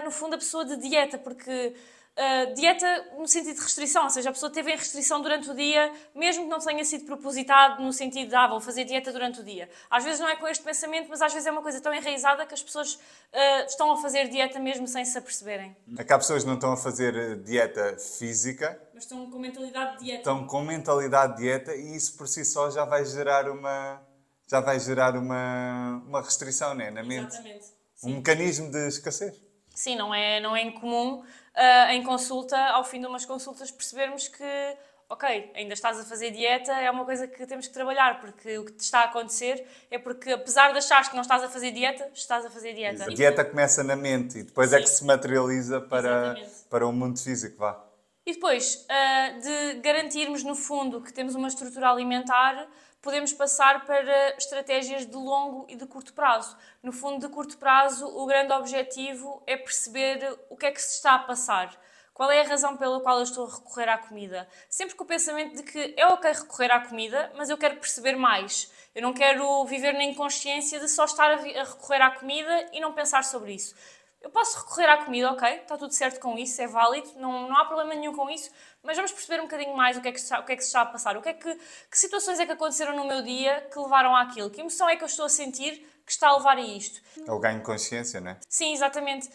no 0.03 0.11
fundo, 0.11 0.35
a 0.35 0.37
pessoa 0.37 0.63
de 0.63 0.75
dieta, 0.75 1.17
porque 1.17 1.73
Uh, 2.11 2.53
dieta 2.55 2.85
no 3.17 3.25
sentido 3.25 3.55
de 3.55 3.61
restrição, 3.61 4.03
ou 4.03 4.09
seja, 4.09 4.29
a 4.29 4.33
pessoa 4.33 4.51
teve 4.51 4.69
em 4.69 4.75
restrição 4.75 5.21
durante 5.21 5.49
o 5.49 5.55
dia, 5.55 5.93
mesmo 6.13 6.43
que 6.43 6.49
não 6.49 6.59
tenha 6.59 6.83
sido 6.83 7.05
propositado 7.05 7.81
no 7.81 7.93
sentido 7.93 8.27
de, 8.27 8.35
ah, 8.35 8.47
vou 8.49 8.59
fazer 8.59 8.83
dieta 8.83 9.13
durante 9.13 9.39
o 9.39 9.43
dia. 9.43 9.69
Às 9.89 10.03
vezes 10.03 10.19
não 10.19 10.27
é 10.27 10.35
com 10.35 10.45
este 10.45 10.61
pensamento, 10.61 11.07
mas 11.09 11.21
às 11.21 11.31
vezes 11.31 11.47
é 11.47 11.51
uma 11.51 11.61
coisa 11.61 11.79
tão 11.79 11.93
enraizada 11.93 12.45
que 12.45 12.53
as 12.53 12.61
pessoas 12.61 12.95
uh, 12.95 13.65
estão 13.65 13.91
a 13.93 13.97
fazer 13.97 14.27
dieta 14.27 14.59
mesmo 14.59 14.89
sem 14.89 15.05
se 15.05 15.17
aperceberem. 15.17 15.75
É 15.97 16.03
que 16.03 16.11
há 16.11 16.17
pessoas 16.17 16.43
que 16.43 16.49
não 16.49 16.55
estão 16.55 16.73
a 16.73 16.77
fazer 16.77 17.15
eh, 17.15 17.35
dieta 17.35 17.97
física, 17.97 18.77
mas 18.93 19.03
estão 19.03 19.31
com 19.31 19.39
mentalidade 19.39 19.97
de 19.97 20.03
dieta. 20.03 20.19
Estão 20.19 20.45
com 20.45 20.61
mentalidade 20.63 21.37
de 21.37 21.43
dieta 21.43 21.73
e 21.73 21.95
isso 21.95 22.17
por 22.17 22.27
si 22.27 22.43
só 22.43 22.69
já 22.69 22.83
vai 22.83 23.05
gerar 23.05 23.49
uma, 23.49 24.01
já 24.47 24.59
vai 24.59 24.79
gerar 24.81 25.15
uma, 25.15 26.03
uma 26.05 26.21
restrição 26.21 26.75
né, 26.75 26.91
na 26.91 27.03
mente. 27.03 27.27
Exatamente. 27.27 27.65
Um 28.03 28.15
mecanismo 28.15 28.69
de 28.69 28.87
escassez. 28.89 29.50
Sim, 29.81 29.95
não 29.95 30.13
é, 30.13 30.39
não 30.39 30.55
é 30.55 30.61
incomum 30.61 31.21
uh, 31.21 31.89
em 31.89 32.03
consulta, 32.03 32.55
ao 32.55 32.83
fim 32.83 32.99
de 32.99 33.07
umas 33.07 33.25
consultas, 33.25 33.71
percebermos 33.71 34.27
que, 34.27 34.77
ok, 35.09 35.51
ainda 35.55 35.73
estás 35.73 35.99
a 35.99 36.03
fazer 36.03 36.29
dieta, 36.29 36.71
é 36.73 36.91
uma 36.91 37.03
coisa 37.03 37.27
que 37.27 37.47
temos 37.47 37.65
que 37.65 37.73
trabalhar, 37.73 38.21
porque 38.21 38.59
o 38.59 38.65
que 38.65 38.73
te 38.73 38.81
está 38.81 38.99
a 38.99 39.03
acontecer 39.05 39.65
é 39.89 39.97
porque, 39.97 40.33
apesar 40.33 40.71
de 40.71 40.77
achares 40.77 41.07
que 41.07 41.15
não 41.15 41.23
estás 41.23 41.43
a 41.43 41.49
fazer 41.49 41.71
dieta, 41.71 42.11
estás 42.13 42.45
a 42.45 42.51
fazer 42.51 42.75
dieta. 42.75 43.05
A 43.05 43.07
dieta 43.07 43.43
começa 43.43 43.83
na 43.83 43.95
mente 43.95 44.37
e 44.37 44.43
depois 44.43 44.69
Sim. 44.69 44.75
é 44.75 44.81
que 44.81 44.89
se 44.89 45.03
materializa 45.03 45.81
para, 45.81 46.35
para 46.69 46.85
o 46.85 46.93
mundo 46.93 47.19
físico, 47.19 47.57
vá. 47.57 47.83
E 48.23 48.33
depois, 48.33 48.85
uh, 48.85 49.41
de 49.41 49.79
garantirmos, 49.81 50.43
no 50.43 50.53
fundo, 50.53 51.01
que 51.01 51.11
temos 51.11 51.33
uma 51.33 51.47
estrutura 51.47 51.89
alimentar 51.89 52.67
podemos 53.01 53.33
passar 53.33 53.85
para 53.85 54.35
estratégias 54.37 55.05
de 55.05 55.15
longo 55.15 55.65
e 55.67 55.75
de 55.75 55.85
curto 55.85 56.13
prazo. 56.13 56.55
No 56.83 56.91
fundo, 56.91 57.27
de 57.27 57.33
curto 57.33 57.57
prazo, 57.57 58.05
o 58.05 58.25
grande 58.25 58.53
objetivo 58.53 59.41
é 59.47 59.57
perceber 59.57 60.37
o 60.49 60.55
que 60.55 60.67
é 60.67 60.71
que 60.71 60.81
se 60.81 60.95
está 60.95 61.15
a 61.15 61.19
passar. 61.19 61.75
Qual 62.13 62.29
é 62.29 62.41
a 62.41 62.47
razão 62.47 62.77
pela 62.77 62.99
qual 63.01 63.17
eu 63.17 63.23
estou 63.23 63.47
a 63.47 63.49
recorrer 63.49 63.89
à 63.89 63.97
comida? 63.97 64.47
Sempre 64.69 64.95
com 64.95 65.03
o 65.03 65.07
pensamento 65.07 65.55
de 65.55 65.63
que 65.63 65.95
é 65.97 66.05
ok 66.05 66.31
recorrer 66.31 66.71
à 66.71 66.79
comida, 66.81 67.31
mas 67.35 67.49
eu 67.49 67.57
quero 67.57 67.77
perceber 67.77 68.15
mais. 68.15 68.71
Eu 68.93 69.01
não 69.01 69.13
quero 69.13 69.65
viver 69.65 69.93
na 69.93 70.03
inconsciência 70.03 70.79
de 70.79 70.87
só 70.87 71.05
estar 71.05 71.31
a, 71.31 71.35
recorrer 71.37 72.01
à 72.01 72.11
comida 72.11 72.69
e 72.73 72.79
não 72.79 72.93
pensar 72.93 73.23
sobre 73.23 73.53
isso. 73.53 73.73
Eu 74.21 74.29
posso 74.29 74.59
recorrer 74.59 74.87
à 74.87 75.03
comida, 75.03 75.31
ok, 75.31 75.49
está 75.49 75.75
tudo 75.77 75.93
certo 75.93 76.19
com 76.19 76.37
isso, 76.37 76.61
é 76.61 76.67
válido, 76.67 77.09
não, 77.15 77.49
não 77.49 77.57
há 77.57 77.65
problema 77.65 77.95
nenhum 77.95 78.13
com 78.13 78.29
isso, 78.29 78.51
mas 78.83 78.95
vamos 78.95 79.11
perceber 79.11 79.39
um 79.39 79.45
bocadinho 79.45 79.75
mais 79.75 79.97
o 79.97 80.01
que 80.01 80.09
é 80.09 80.11
que, 80.11 80.19
está, 80.19 80.39
o 80.39 80.45
que, 80.45 80.51
é 80.51 80.55
que 80.55 80.61
se 80.61 80.67
está 80.67 80.81
a 80.81 80.85
passar, 80.85 81.17
o 81.17 81.21
que, 81.21 81.29
é 81.29 81.33
que, 81.33 81.55
que 81.55 81.97
situações 81.97 82.39
é 82.39 82.45
que 82.45 82.51
aconteceram 82.51 82.95
no 82.95 83.05
meu 83.05 83.23
dia 83.23 83.67
que 83.73 83.79
levaram 83.79 84.15
àquilo, 84.15 84.51
que 84.51 84.61
emoção 84.61 84.87
é 84.87 84.95
que 84.95 85.03
eu 85.03 85.07
estou 85.07 85.25
a 85.25 85.29
sentir 85.29 85.87
que 86.05 86.11
está 86.11 86.29
a 86.29 86.37
levar 86.37 86.57
a 86.57 86.61
isto. 86.61 87.01
É 87.25 87.31
o 87.31 87.39
ganho 87.39 87.59
de 87.59 87.65
consciência, 87.65 88.19
não 88.19 88.31
é? 88.31 88.39
Sim, 88.47 88.73
exatamente 88.73 89.29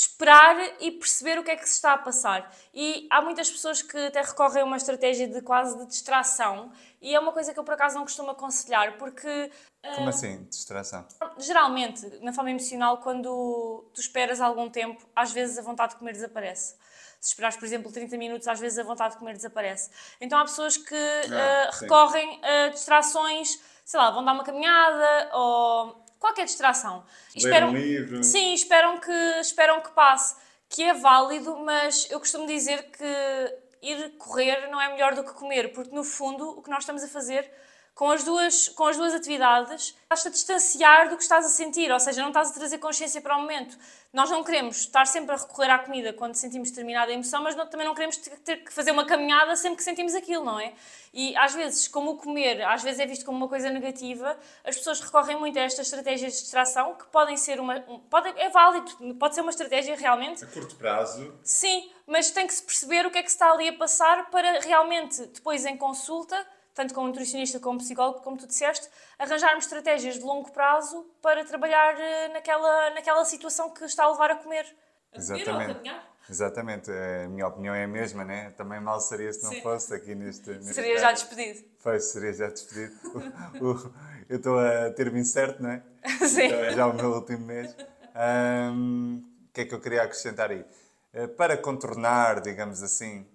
esperar 0.00 0.56
e 0.80 0.92
perceber 0.92 1.40
o 1.40 1.42
que 1.42 1.50
é 1.50 1.56
que 1.56 1.68
se 1.68 1.74
está 1.74 1.94
a 1.94 1.98
passar. 1.98 2.54
E 2.72 3.08
há 3.10 3.20
muitas 3.20 3.50
pessoas 3.50 3.82
que 3.82 3.98
até 3.98 4.22
recorrem 4.22 4.62
a 4.62 4.64
uma 4.64 4.76
estratégia 4.76 5.26
de 5.26 5.42
quase 5.42 5.76
de 5.76 5.86
distração 5.86 6.70
e 7.02 7.12
é 7.12 7.18
uma 7.18 7.32
coisa 7.32 7.52
que 7.52 7.58
eu 7.58 7.64
por 7.64 7.74
acaso 7.74 7.96
não 7.96 8.04
costumo 8.04 8.30
aconselhar 8.30 8.96
porque... 8.96 9.50
Como 9.96 10.06
uh, 10.06 10.10
assim, 10.10 10.44
distração? 10.44 11.04
Geralmente, 11.38 12.06
na 12.22 12.32
forma 12.32 12.50
emocional, 12.50 12.98
quando 12.98 13.90
tu 13.92 14.00
esperas 14.00 14.40
algum 14.40 14.70
tempo, 14.70 15.04
às 15.16 15.32
vezes 15.32 15.58
a 15.58 15.62
vontade 15.62 15.94
de 15.94 15.98
comer 15.98 16.12
desaparece. 16.12 16.76
Se 17.20 17.30
esperares, 17.30 17.56
por 17.56 17.64
exemplo, 17.64 17.90
30 17.90 18.16
minutos, 18.16 18.46
às 18.46 18.60
vezes 18.60 18.78
a 18.78 18.84
vontade 18.84 19.14
de 19.14 19.18
comer 19.18 19.34
desaparece. 19.34 19.90
Então 20.20 20.38
há 20.38 20.42
pessoas 20.42 20.76
que 20.76 20.94
ah, 20.94 21.70
uh, 21.70 21.80
recorrem 21.80 22.40
a 22.44 22.68
distrações, 22.68 23.58
sei 23.84 23.98
lá, 23.98 24.12
vão 24.12 24.24
dar 24.24 24.32
uma 24.32 24.44
caminhada 24.44 25.30
ou 25.32 26.07
qualquer 26.18 26.44
distração. 26.44 27.04
Ler 27.34 27.42
esperam, 27.42 27.70
um 27.70 27.76
livro. 27.76 28.22
Sim, 28.22 28.52
esperam 28.52 28.98
que, 28.98 29.12
esperam 29.40 29.80
que 29.80 29.90
passe, 29.90 30.36
que 30.68 30.82
é 30.82 30.94
válido, 30.94 31.56
mas 31.58 32.10
eu 32.10 32.18
costumo 32.18 32.46
dizer 32.46 32.90
que 32.90 33.58
ir 33.82 34.10
correr 34.18 34.68
não 34.70 34.80
é 34.80 34.92
melhor 34.92 35.14
do 35.14 35.24
que 35.24 35.32
comer, 35.32 35.72
porque 35.72 35.94
no 35.94 36.04
fundo 36.04 36.58
o 36.58 36.62
que 36.62 36.70
nós 36.70 36.80
estamos 36.80 37.02
a 37.02 37.08
fazer 37.08 37.50
com 37.98 38.12
as 38.12 38.22
duas, 38.22 38.68
com 38.68 38.86
as 38.86 38.96
duas 38.96 39.12
atividades, 39.12 39.92
estás-te 40.02 40.28
a 40.28 40.30
distanciar 40.30 41.08
do 41.08 41.16
que 41.16 41.22
estás 41.24 41.44
a 41.44 41.48
sentir, 41.48 41.90
ou 41.90 41.98
seja, 41.98 42.22
não 42.22 42.28
estás 42.28 42.50
a 42.50 42.54
trazer 42.54 42.78
consciência 42.78 43.20
para 43.20 43.36
o 43.36 43.40
momento. 43.40 43.76
Nós 44.12 44.30
não 44.30 44.44
queremos 44.44 44.76
estar 44.76 45.04
sempre 45.04 45.34
a 45.34 45.36
recorrer 45.36 45.68
à 45.68 45.80
comida 45.80 46.12
quando 46.12 46.36
sentimos 46.36 46.70
determinada 46.70 47.10
emoção, 47.10 47.42
mas 47.42 47.56
não, 47.56 47.66
também 47.66 47.84
não 47.84 47.96
queremos 47.96 48.16
ter 48.16 48.58
que 48.58 48.72
fazer 48.72 48.92
uma 48.92 49.04
caminhada 49.04 49.56
sempre 49.56 49.78
que 49.78 49.82
sentimos 49.82 50.14
aquilo, 50.14 50.44
não 50.44 50.60
é? 50.60 50.74
E 51.12 51.36
às 51.36 51.52
vezes, 51.54 51.88
como 51.88 52.12
o 52.12 52.16
comer, 52.16 52.62
às 52.62 52.84
vezes 52.84 53.00
é 53.00 53.06
visto 53.06 53.24
como 53.24 53.36
uma 53.36 53.48
coisa 53.48 53.68
negativa, 53.68 54.38
as 54.64 54.76
pessoas 54.76 55.00
recorrem 55.00 55.36
muito 55.36 55.58
a 55.58 55.62
estas 55.62 55.86
estratégias 55.86 56.34
de 56.34 56.42
distração 56.42 56.94
que 56.94 57.06
podem 57.06 57.36
ser 57.36 57.58
uma. 57.58 57.84
Um, 57.88 57.98
pode, 57.98 58.28
é 58.40 58.48
válido, 58.48 59.16
pode 59.16 59.34
ser 59.34 59.40
uma 59.40 59.50
estratégia 59.50 59.96
realmente. 59.96 60.44
A 60.44 60.46
curto 60.46 60.76
prazo. 60.76 61.36
Sim, 61.42 61.90
mas 62.06 62.30
tem 62.30 62.46
que 62.46 62.54
se 62.54 62.62
perceber 62.62 63.04
o 63.06 63.10
que 63.10 63.18
é 63.18 63.24
que 63.24 63.28
se 63.28 63.34
está 63.34 63.50
ali 63.50 63.68
a 63.68 63.72
passar 63.76 64.30
para 64.30 64.60
realmente, 64.60 65.26
depois 65.26 65.66
em 65.66 65.76
consulta, 65.76 66.46
tanto 66.78 66.94
como 66.94 67.08
nutricionista 67.08 67.58
como 67.58 67.80
psicólogo, 67.80 68.20
como 68.20 68.36
tu 68.36 68.46
disseste, 68.46 68.88
arranjarmos 69.18 69.64
estratégias 69.64 70.14
de 70.14 70.20
longo 70.20 70.48
prazo 70.52 71.04
para 71.20 71.44
trabalhar 71.44 71.98
eh, 71.98 72.28
naquela, 72.28 72.90
naquela 72.90 73.24
situação 73.24 73.68
que 73.70 73.84
está 73.84 74.04
a 74.04 74.12
levar 74.12 74.30
a 74.30 74.36
comer. 74.36 74.64
A 75.12 75.18
Exatamente. 75.18 75.74
Comer 75.74 75.90
ou 75.90 75.98
a 75.98 76.08
Exatamente, 76.30 76.90
a 76.92 77.28
minha 77.28 77.48
opinião 77.48 77.74
é 77.74 77.82
a 77.82 77.88
mesma, 77.88 78.24
né? 78.24 78.52
Também 78.56 78.78
mal 78.78 79.00
seria 79.00 79.32
se 79.32 79.42
não 79.42 79.50
Sim. 79.50 79.60
fosse 79.60 79.92
aqui 79.92 80.14
neste. 80.14 80.50
neste 80.50 80.74
seria 80.74 80.92
caso. 80.92 81.04
já 81.04 81.12
despedido. 81.12 81.64
Pois, 81.82 82.04
seria 82.04 82.32
já 82.32 82.46
despedido. 82.48 82.94
o, 83.60 83.72
o, 83.72 83.94
eu 84.28 84.36
estou 84.36 84.56
a 84.56 84.90
ter-me 84.90 85.18
incerto, 85.18 85.60
não 85.60 85.70
é? 85.70 85.82
Sim. 86.28 86.44
Então 86.44 86.58
é 86.60 86.72
já 86.74 86.86
o 86.86 86.94
meu 86.94 87.10
último 87.12 87.44
mês. 87.44 87.74
O 87.74 88.72
um, 88.72 89.24
que 89.52 89.62
é 89.62 89.64
que 89.64 89.74
eu 89.74 89.80
queria 89.80 90.02
acrescentar 90.02 90.50
aí? 90.50 90.64
Eh, 91.12 91.26
para 91.26 91.56
contornar, 91.56 92.40
digamos 92.40 92.84
assim, 92.84 93.26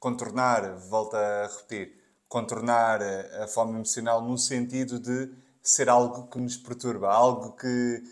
contornar, 0.00 0.74
volto 0.78 1.14
a 1.16 1.46
repetir, 1.46 1.97
contornar 2.28 3.00
a 3.42 3.46
fome 3.48 3.74
emocional 3.74 4.22
no 4.22 4.36
sentido 4.36 4.98
de 4.98 5.32
ser 5.62 5.88
algo 5.88 6.28
que 6.28 6.38
nos 6.38 6.56
perturba, 6.56 7.10
algo 7.10 7.52
que 7.56 8.02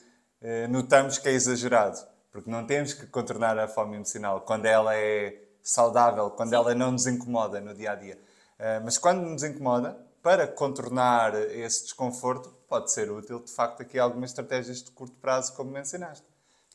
eh, 0.40 0.66
notamos 0.68 1.18
que 1.18 1.28
é 1.28 1.32
exagerado. 1.32 1.98
Porque 2.32 2.50
não 2.50 2.66
temos 2.66 2.92
que 2.92 3.06
contornar 3.06 3.58
a 3.58 3.66
fome 3.66 3.96
emocional 3.96 4.42
quando 4.42 4.66
ela 4.66 4.94
é 4.94 5.42
saudável, 5.62 6.30
quando 6.30 6.52
ela 6.52 6.74
não 6.74 6.92
nos 6.92 7.06
incomoda 7.06 7.60
no 7.60 7.74
dia 7.74 7.92
a 7.92 7.94
dia. 7.94 8.18
Uh, 8.58 8.84
mas 8.84 8.96
quando 8.96 9.22
nos 9.22 9.42
incomoda, 9.42 9.98
para 10.22 10.46
contornar 10.46 11.34
esse 11.34 11.84
desconforto, 11.84 12.48
pode 12.68 12.90
ser 12.92 13.10
útil, 13.10 13.40
de 13.40 13.50
facto, 13.50 13.82
aqui 13.82 13.98
algumas 13.98 14.30
estratégias 14.30 14.82
de 14.82 14.90
curto 14.90 15.14
prazo, 15.16 15.54
como 15.54 15.70
mencionaste. 15.70 16.26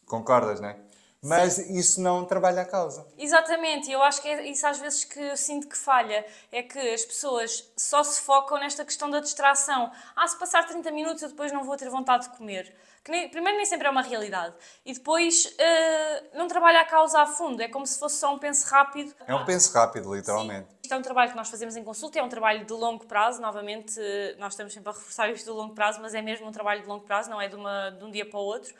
Concordas, 0.06 0.60
não 0.60 0.69
é? 0.69 0.80
Mas 1.23 1.53
Sim. 1.53 1.77
isso 1.77 2.01
não 2.01 2.25
trabalha 2.25 2.63
a 2.63 2.65
causa. 2.65 3.05
Exatamente, 3.17 3.89
e 3.89 3.93
eu 3.93 4.01
acho 4.01 4.21
que 4.21 4.27
é 4.27 4.47
isso 4.47 4.65
às 4.65 4.79
vezes 4.79 5.03
que 5.03 5.19
eu 5.19 5.38
sinto 5.38 5.67
que 5.67 5.77
falha, 5.77 6.25
é 6.51 6.63
que 6.63 6.79
as 6.79 7.05
pessoas 7.05 7.71
só 7.77 8.03
se 8.03 8.21
focam 8.21 8.60
nesta 8.60 8.84
questão 8.84 9.10
da 9.10 9.19
distração. 9.19 9.91
Ah, 10.15 10.27
se 10.27 10.38
passar 10.39 10.65
30 10.65 10.91
minutos 10.91 11.21
eu 11.21 11.29
depois 11.29 11.51
não 11.51 11.63
vou 11.63 11.77
ter 11.77 11.89
vontade 11.89 12.29
de 12.29 12.38
comer. 12.38 12.75
Que 13.03 13.10
nem, 13.10 13.29
primeiro 13.29 13.57
nem 13.57 13.65
sempre 13.65 13.88
é 13.88 13.89
uma 13.89 14.03
realidade, 14.03 14.53
e 14.86 14.93
depois 14.93 15.45
uh, 15.45 16.38
não 16.38 16.47
trabalha 16.47 16.81
a 16.81 16.86
causa 16.86 17.19
a 17.19 17.25
fundo, 17.25 17.60
é 17.60 17.67
como 17.67 17.86
se 17.86 17.97
fosse 17.97 18.17
só 18.17 18.31
um 18.31 18.38
penso 18.38 18.67
rápido. 18.67 19.12
É 19.25 19.34
um 19.34 19.43
penso 19.43 19.73
rápido, 19.73 20.13
literalmente. 20.13 20.67
Sim. 20.69 20.80
Isto 20.91 20.95
é 20.95 20.99
um 20.99 21.04
trabalho 21.04 21.32
que 21.32 21.38
nós 21.38 21.49
fazemos 21.49 21.77
em 21.77 21.86
consulta, 21.86 22.19
é 22.19 22.21
um 22.21 22.27
trabalho 22.27 22.65
de 22.65 22.73
longo 22.73 23.06
prazo, 23.06 23.41
novamente, 23.41 23.97
nós 24.38 24.51
estamos 24.51 24.73
sempre 24.73 24.89
a 24.89 24.91
reforçar 24.91 25.32
isto 25.32 25.45
de 25.45 25.51
longo 25.51 25.73
prazo, 25.73 26.01
mas 26.01 26.13
é 26.13 26.21
mesmo 26.21 26.45
um 26.45 26.51
trabalho 26.51 26.82
de 26.82 26.88
longo 26.89 27.06
prazo, 27.06 27.30
não 27.30 27.39
é 27.39 27.47
de, 27.47 27.56
uma, 27.56 27.91
de 27.91 28.04
um 28.04 28.12
dia 28.12 28.30
para 28.30 28.38
o 28.38 28.43
outro, 28.43 28.73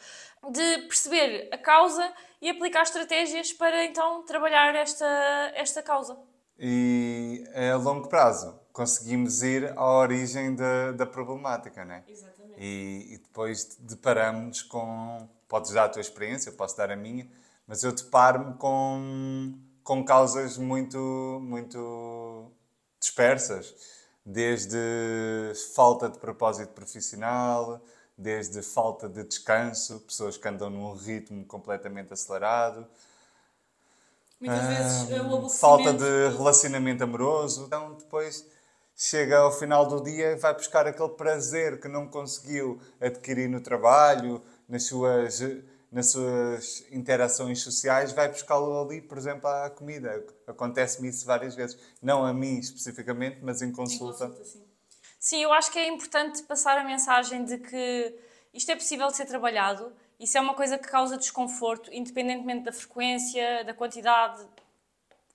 de 0.50 0.80
perceber 0.80 1.48
a 1.54 1.58
causa 1.58 2.12
e 2.42 2.50
aplicar 2.50 2.82
estratégias 2.82 3.54
para 3.54 3.86
então 3.86 4.24
trabalhar 4.24 4.76
esta, 4.76 5.06
esta 5.56 5.82
causa. 5.82 6.18
E 6.60 7.46
a 7.56 7.78
longo 7.78 8.10
prazo 8.10 8.60
conseguimos 8.74 9.42
ir 9.42 9.72
à 9.78 9.86
origem 9.86 10.54
da, 10.54 10.92
da 10.92 11.06
problemática, 11.06 11.86
não 11.86 11.96
é? 11.96 12.04
Exatamente. 12.10 12.56
E, 12.58 13.14
e 13.14 13.18
depois 13.20 13.78
deparamos 13.80 14.62
com. 14.64 15.30
Podes 15.48 15.72
dar 15.72 15.86
a 15.86 15.90
tua 15.90 16.02
experiência, 16.02 16.50
eu 16.50 16.58
posso 16.58 16.76
dar 16.76 16.92
a 16.92 16.96
minha, 16.98 17.26
mas 17.66 17.86
eu 17.86 17.94
deparo-me 17.94 18.54
com, 18.56 19.54
com 19.84 20.04
causas 20.04 20.58
muito, 20.58 20.98
muito 21.42 22.52
dispersas, 23.00 23.76
desde 24.26 24.78
falta 25.74 26.10
de 26.10 26.20
propósito 26.20 26.74
profissional, 26.74 27.82
desde 28.18 28.62
falta 28.62 29.10
de 29.10 29.24
descanso, 29.24 30.00
pessoas 30.02 30.38
que 30.38 30.48
andam 30.48 30.70
num 30.70 30.94
ritmo 30.94 31.44
completamente 31.46 32.14
acelerado. 32.14 32.88
Muitas 34.40 34.68
vezes 34.68 35.10
o 35.32 35.50
Falta 35.50 35.94
de 35.94 36.30
relacionamento 36.36 37.04
amoroso. 37.04 37.66
Então, 37.66 37.94
depois 37.94 38.46
chega 38.96 39.38
ao 39.38 39.52
final 39.52 39.86
do 39.86 40.02
dia 40.04 40.32
e 40.32 40.36
vai 40.36 40.54
buscar 40.54 40.88
aquele 40.88 41.10
prazer 41.10 41.80
que 41.80 41.88
não 41.88 42.08
conseguiu 42.08 42.80
adquirir 43.00 43.50
no 43.50 43.62
trabalho, 43.62 44.42
nas 44.68 44.86
suas, 44.86 45.42
nas 45.92 46.12
suas 46.12 46.86
interações 46.92 47.62
sociais, 47.62 48.14
vai 48.14 48.30
buscá-lo 48.30 48.82
ali, 48.82 49.02
por 49.02 49.18
exemplo, 49.18 49.48
à 49.48 49.70
comida. 49.70 50.26
Acontece-me 50.48 51.10
isso 51.10 51.26
várias 51.26 51.54
vezes. 51.54 51.78
Não 52.02 52.26
a 52.26 52.34
mim 52.34 52.60
especificamente, 52.60 53.40
mas 53.42 53.62
em 53.62 53.72
consulta. 53.72 54.26
Em 54.26 54.30
consulta 54.30 54.46
sim. 54.46 54.64
Sim, 55.20 55.44
eu 55.44 55.54
acho 55.54 55.72
que 55.72 55.78
é 55.78 55.88
importante 55.88 56.42
passar 56.44 56.78
a 56.78 56.84
mensagem 56.84 57.44
de 57.46 57.60
que 57.60 58.16
isto 58.54 58.72
é 58.72 58.76
possível 58.76 59.08
de 59.08 59.18
ser 59.18 59.26
trabalhado. 59.26 59.94
Isso 60.20 60.38
é 60.38 60.42
uma 60.42 60.54
coisa 60.54 60.78
que 60.78 60.88
causa 60.88 61.18
desconforto, 61.18 61.94
independentemente 61.94 62.64
da 62.64 62.72
frequência, 62.72 63.64
da 63.64 63.74
quantidade, 63.74 64.44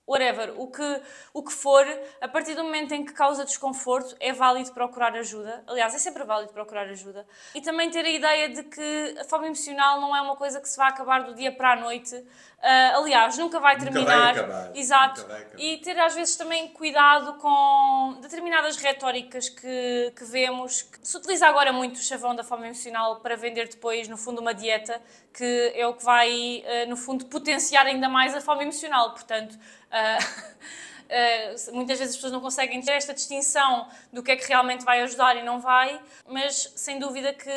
whatever, 0.07 0.53
o 0.55 0.67
que, 0.67 1.01
o 1.33 1.43
que 1.43 1.51
for, 1.51 1.85
a 2.21 2.27
partir 2.27 2.55
do 2.55 2.63
momento 2.63 2.93
em 2.93 3.03
que 3.03 3.11
causa 3.11 3.43
desconforto, 3.43 4.15
é 4.19 4.31
válido 4.31 4.71
procurar 4.71 5.13
ajuda. 5.15 5.63
Aliás, 5.67 5.93
é 5.93 5.99
sempre 5.99 6.23
válido 6.23 6.53
procurar 6.53 6.83
ajuda. 6.83 7.27
E 7.53 7.61
também 7.61 7.89
ter 7.91 8.05
a 8.05 8.09
ideia 8.09 8.49
de 8.49 8.63
que 8.63 9.15
a 9.19 9.25
fome 9.25 9.47
emocional 9.47 9.99
não 9.99 10.15
é 10.15 10.21
uma 10.21 10.37
coisa 10.37 10.61
que 10.61 10.69
se 10.69 10.77
vai 10.77 10.87
acabar 10.87 11.23
do 11.23 11.35
dia 11.35 11.51
para 11.51 11.73
a 11.73 11.75
noite. 11.75 12.15
Uh, 12.15 13.01
aliás, 13.01 13.37
nunca 13.37 13.59
vai 13.59 13.77
terminar. 13.77 14.33
Nunca 14.33 14.47
vai 14.47 14.61
acabar. 14.61 14.75
Exato. 14.75 15.27
Vai 15.27 15.41
acabar. 15.41 15.59
E 15.59 15.77
ter 15.77 15.99
às 15.99 16.15
vezes 16.15 16.37
também 16.37 16.69
cuidado 16.69 17.33
com 17.35 18.17
determinadas 18.57 18.77
retóricas 18.77 19.49
que, 19.49 20.13
que 20.15 20.25
vemos. 20.25 20.81
Que 20.81 21.07
se 21.07 21.17
utiliza 21.17 21.47
agora 21.47 21.71
muito 21.71 21.97
o 21.97 22.01
chavão 22.01 22.35
da 22.35 22.43
fome 22.43 22.65
emocional 22.65 23.19
para 23.19 23.35
vender 23.35 23.67
depois, 23.67 24.07
no 24.07 24.17
fundo, 24.17 24.41
uma 24.41 24.53
dieta 24.53 25.01
que 25.33 25.71
é 25.75 25.85
o 25.85 25.93
que 25.93 26.03
vai, 26.03 26.63
uh, 26.65 26.89
no 26.89 26.97
fundo, 26.97 27.25
potenciar 27.25 27.85
ainda 27.85 28.09
mais 28.09 28.35
a 28.35 28.41
fome 28.41 28.63
emocional. 28.63 29.11
Portanto, 29.11 29.57
Uh, 29.87 31.71
muitas 31.71 31.97
vezes 31.97 32.13
as 32.13 32.17
pessoas 32.17 32.33
não 32.33 32.41
conseguem 32.41 32.81
ter 32.81 32.91
esta 32.91 33.13
distinção 33.13 33.87
do 34.11 34.21
que 34.21 34.31
é 34.31 34.35
que 34.35 34.45
realmente 34.45 34.83
vai 34.83 35.01
ajudar 35.01 35.37
e 35.37 35.43
não 35.43 35.61
vai, 35.61 35.97
mas 36.27 36.73
sem 36.75 36.99
dúvida 36.99 37.33
que 37.33 37.49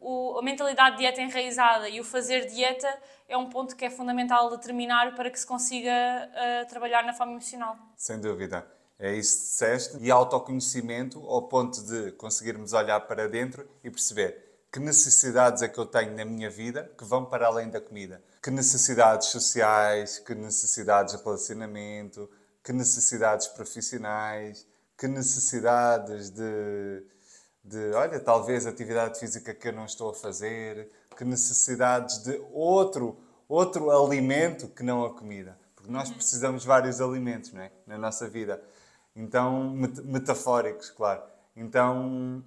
o, 0.00 0.38
a 0.38 0.42
mentalidade 0.42 0.94
de 0.94 1.02
dieta 1.02 1.20
enraizada 1.20 1.88
e 1.88 2.00
o 2.00 2.04
fazer 2.04 2.46
dieta 2.46 2.88
é 3.28 3.36
um 3.36 3.50
ponto 3.50 3.74
que 3.74 3.84
é 3.84 3.90
fundamental 3.90 4.48
determinar 4.48 5.16
para 5.16 5.28
que 5.28 5.40
se 5.40 5.44
consiga 5.44 5.90
uh, 5.90 6.68
trabalhar 6.68 7.02
na 7.02 7.12
fome 7.12 7.32
emocional. 7.32 7.76
Sem 7.96 8.20
dúvida. 8.20 8.75
É 8.98 9.14
isso 9.14 9.36
que 9.36 9.44
disseste. 9.44 9.96
E 10.00 10.10
autoconhecimento 10.10 11.18
ao 11.26 11.42
ponto 11.48 11.82
de 11.82 12.12
conseguirmos 12.12 12.72
olhar 12.72 13.00
para 13.00 13.28
dentro 13.28 13.68
e 13.84 13.90
perceber 13.90 14.46
que 14.72 14.80
necessidades 14.80 15.62
é 15.62 15.68
que 15.68 15.78
eu 15.78 15.86
tenho 15.86 16.14
na 16.14 16.24
minha 16.24 16.50
vida 16.50 16.90
que 16.98 17.04
vão 17.04 17.24
para 17.24 17.46
além 17.46 17.70
da 17.70 17.80
comida. 17.80 18.22
Que 18.42 18.50
necessidades 18.50 19.28
sociais, 19.28 20.18
que 20.18 20.34
necessidades 20.34 21.16
de 21.16 21.22
relacionamento, 21.22 22.28
que 22.62 22.72
necessidades 22.72 23.46
profissionais, 23.46 24.66
que 24.98 25.06
necessidades 25.06 26.30
de, 26.30 27.02
de, 27.64 27.92
olha, 27.94 28.18
talvez 28.20 28.66
atividade 28.66 29.18
física 29.18 29.54
que 29.54 29.68
eu 29.68 29.72
não 29.72 29.84
estou 29.84 30.10
a 30.10 30.14
fazer, 30.14 30.90
que 31.16 31.24
necessidades 31.24 32.22
de 32.22 32.42
outro, 32.52 33.16
outro 33.48 33.90
alimento 33.90 34.68
que 34.68 34.82
não 34.82 35.04
a 35.04 35.14
comida. 35.14 35.58
Porque 35.74 35.90
nós 35.90 36.10
precisamos 36.10 36.62
de 36.62 36.68
vários 36.68 37.00
alimentos 37.00 37.52
não 37.52 37.62
é? 37.62 37.70
na 37.86 37.96
nossa 37.96 38.28
vida. 38.28 38.62
Então, 39.16 39.74
metafóricos, 40.04 40.90
claro. 40.90 41.22
Então, 41.56 42.44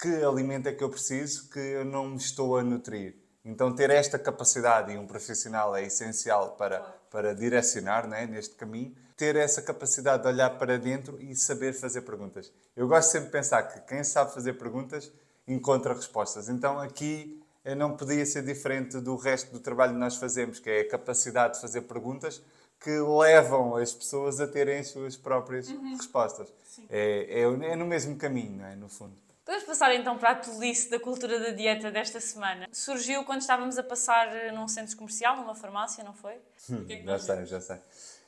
que 0.00 0.08
alimento 0.24 0.66
é 0.66 0.72
que 0.72 0.82
eu 0.82 0.88
preciso 0.88 1.50
que 1.50 1.58
eu 1.58 1.84
não 1.84 2.08
me 2.08 2.16
estou 2.16 2.56
a 2.56 2.62
nutrir? 2.62 3.16
Então, 3.44 3.74
ter 3.74 3.90
esta 3.90 4.18
capacidade, 4.18 4.92
e 4.92 4.96
um 4.96 5.06
profissional 5.06 5.76
é 5.76 5.84
essencial 5.84 6.56
para, 6.56 6.80
para 7.10 7.34
direcionar 7.34 8.08
né, 8.08 8.26
neste 8.26 8.54
caminho, 8.54 8.94
ter 9.14 9.36
essa 9.36 9.60
capacidade 9.60 10.22
de 10.22 10.28
olhar 10.28 10.58
para 10.58 10.78
dentro 10.78 11.20
e 11.20 11.36
saber 11.36 11.74
fazer 11.74 12.00
perguntas. 12.00 12.50
Eu 12.74 12.88
gosto 12.88 13.10
sempre 13.10 13.26
de 13.26 13.32
pensar 13.32 13.62
que 13.64 13.80
quem 13.80 14.02
sabe 14.02 14.32
fazer 14.32 14.54
perguntas 14.54 15.12
encontra 15.46 15.92
respostas. 15.92 16.48
Então, 16.48 16.78
aqui 16.78 17.42
eh, 17.62 17.74
não 17.74 17.94
podia 17.94 18.24
ser 18.24 18.42
diferente 18.42 18.98
do 19.00 19.16
resto 19.16 19.52
do 19.52 19.60
trabalho 19.60 19.92
que 19.92 19.98
nós 19.98 20.16
fazemos, 20.16 20.58
que 20.58 20.70
é 20.70 20.80
a 20.80 20.88
capacidade 20.88 21.54
de 21.54 21.60
fazer 21.60 21.82
perguntas 21.82 22.42
que 22.80 22.90
levam 22.90 23.76
as 23.76 23.92
pessoas 23.92 24.40
a 24.40 24.46
terem 24.46 24.78
as 24.78 24.88
suas 24.88 25.16
próprias 25.16 25.68
uhum. 25.68 25.96
respostas. 25.96 26.52
É, 26.88 27.26
é, 27.28 27.42
é, 27.42 27.76
no 27.76 27.84
mesmo 27.84 28.16
caminho, 28.16 28.56
não 28.56 28.66
é? 28.66 28.74
no 28.74 28.88
fundo. 28.88 29.14
Vamos 29.44 29.64
passar 29.64 29.94
então 29.94 30.16
para 30.16 30.30
a 30.30 30.34
tolice 30.36 30.88
da 30.88 30.98
cultura 30.98 31.38
da 31.40 31.50
dieta 31.50 31.90
desta 31.90 32.20
semana. 32.20 32.68
Surgiu 32.72 33.24
quando 33.24 33.40
estávamos 33.40 33.76
a 33.76 33.82
passar 33.82 34.52
num 34.52 34.68
centro 34.68 34.96
comercial, 34.96 35.36
numa 35.36 35.54
farmácia, 35.54 36.04
não 36.04 36.14
foi? 36.14 36.34
Hum, 36.70 36.86
é 36.88 37.02
já 37.02 37.18
sei, 37.18 37.46
já 37.46 37.60
sei. 37.60 37.76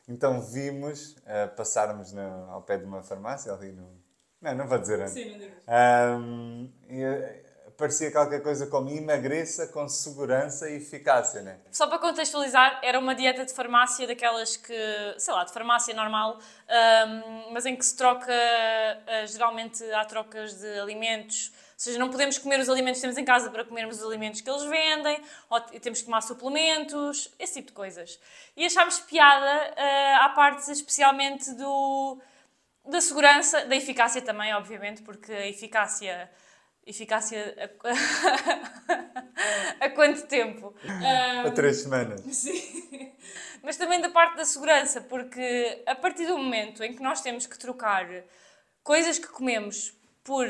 Então 0.09 0.41
vimos 0.41 1.13
uh, 1.19 1.55
passarmos 1.57 2.13
no, 2.13 2.51
ao 2.51 2.63
pé 2.63 2.77
de 2.77 2.85
uma 2.85 3.03
farmácia, 3.03 3.53
ali 3.53 3.71
no. 3.71 3.89
Não, 4.41 4.55
não 4.57 4.67
vou 4.67 4.79
dizer 4.79 5.01
antes. 5.01 5.15
Sim, 5.15 5.31
não 5.31 5.39
digo. 5.39 5.55
Um, 5.69 6.73
e, 6.89 7.05
parecia 7.77 8.11
qualquer 8.11 8.43
coisa 8.43 8.67
como 8.67 8.89
emagreça 8.91 9.67
com 9.67 9.89
segurança 9.89 10.69
e 10.71 10.77
eficácia, 10.77 11.43
né? 11.43 11.59
Só 11.71 11.87
para 11.87 11.99
contextualizar, 11.99 12.81
era 12.83 12.99
uma 12.99 13.15
dieta 13.15 13.45
de 13.45 13.53
farmácia 13.53 14.07
daquelas 14.07 14.57
que, 14.57 14.75
sei 15.19 15.35
lá, 15.35 15.45
de 15.45 15.53
farmácia 15.53 15.95
normal, 15.95 16.39
um, 16.39 17.53
mas 17.53 17.67
em 17.67 17.77
que 17.77 17.85
se 17.85 17.97
troca, 17.97 18.33
uh, 18.33 19.27
geralmente 19.27 19.83
há 19.93 20.05
trocas 20.05 20.55
de 20.55 20.79
alimentos, 20.81 21.53
ou 21.53 21.85
seja, 21.85 21.99
não 21.99 22.11
podemos 22.11 22.39
comer 22.39 22.61
os 22.61 22.69
alimentos 22.69 23.01
que 23.01 23.03
temos 23.03 23.19
em 23.19 23.25
casa 23.25 23.51
para 23.51 23.65
comermos 23.65 23.99
os 23.99 24.07
alimentos 24.07 24.41
que 24.41 24.49
eles 24.49 24.63
vendem, 24.63 25.21
ou 25.51 25.61
temos 25.61 26.01
que 26.01 26.05
tomar 26.05 26.21
suplementos, 26.21 27.33
esse 27.39 27.55
tipo 27.55 27.69
de 27.69 27.73
coisas. 27.73 28.21
E 28.57 28.65
achámos 28.65 29.01
piada 29.01 29.73
uh, 29.73 30.25
à 30.25 30.29
parte 30.31 30.71
especialmente 30.71 31.53
do, 31.55 32.21
da 32.85 33.01
segurança, 33.01 33.65
da 33.65 33.77
eficácia 33.77 34.23
também, 34.23 34.55
obviamente, 34.55 35.03
porque 35.03 35.33
a 35.33 35.47
eficácia 35.49 36.31
Eficácia 36.85 37.55
a, 37.59 37.87
a 39.87 39.91
quanto 39.91 40.27
tempo? 40.27 40.75
Um, 40.85 41.47
a 41.49 41.51
três 41.51 41.83
semanas. 41.83 42.21
Sim. 42.35 43.13
Mas 43.63 43.77
também 43.77 44.01
da 44.01 44.11
parte 44.11 44.37
da 44.37 44.45
segurança, 44.45 45.01
porque 45.01 45.83
a 45.87 45.95
partir 45.95 46.27
do 46.27 46.37
momento 46.37 46.83
em 46.83 46.95
que 46.95 47.03
nós 47.03 47.21
temos 47.21 47.47
que 47.47 47.59
trocar 47.59 48.09
coisas 48.83 49.19
que 49.19 49.29
comemos 49.29 49.95
por 50.25 50.49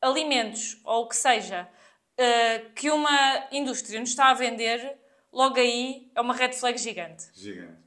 alimentos 0.00 0.80
ou 0.84 1.04
o 1.04 1.08
que 1.08 1.16
seja 1.16 1.68
uh, 2.18 2.72
que 2.74 2.90
uma 2.90 3.48
indústria 3.50 3.98
nos 3.98 4.10
está 4.10 4.30
a 4.30 4.34
vender, 4.34 4.98
logo 5.32 5.58
aí 5.58 6.10
é 6.14 6.20
uma 6.20 6.34
red 6.34 6.52
flag 6.52 6.78
gigante. 6.78 7.24
Gigante. 7.34 7.82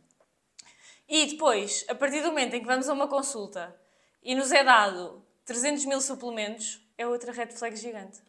E 1.08 1.26
depois, 1.28 1.86
a 1.88 1.96
partir 1.96 2.22
do 2.22 2.28
momento 2.28 2.56
em 2.56 2.60
que 2.60 2.65
vamos 2.65 2.89
a 2.89 2.93
uma 2.93 3.08
consulta 3.08 3.74
e 4.22 4.36
nos 4.36 4.52
é 4.52 4.63
dado 4.63 5.26
300 5.46 5.86
mil 5.86 6.02
suplementos, 6.02 6.86
é 6.97 7.07
outra 7.07 7.31
red 7.31 7.47
flag 7.47 7.75
gigante. 7.75 8.19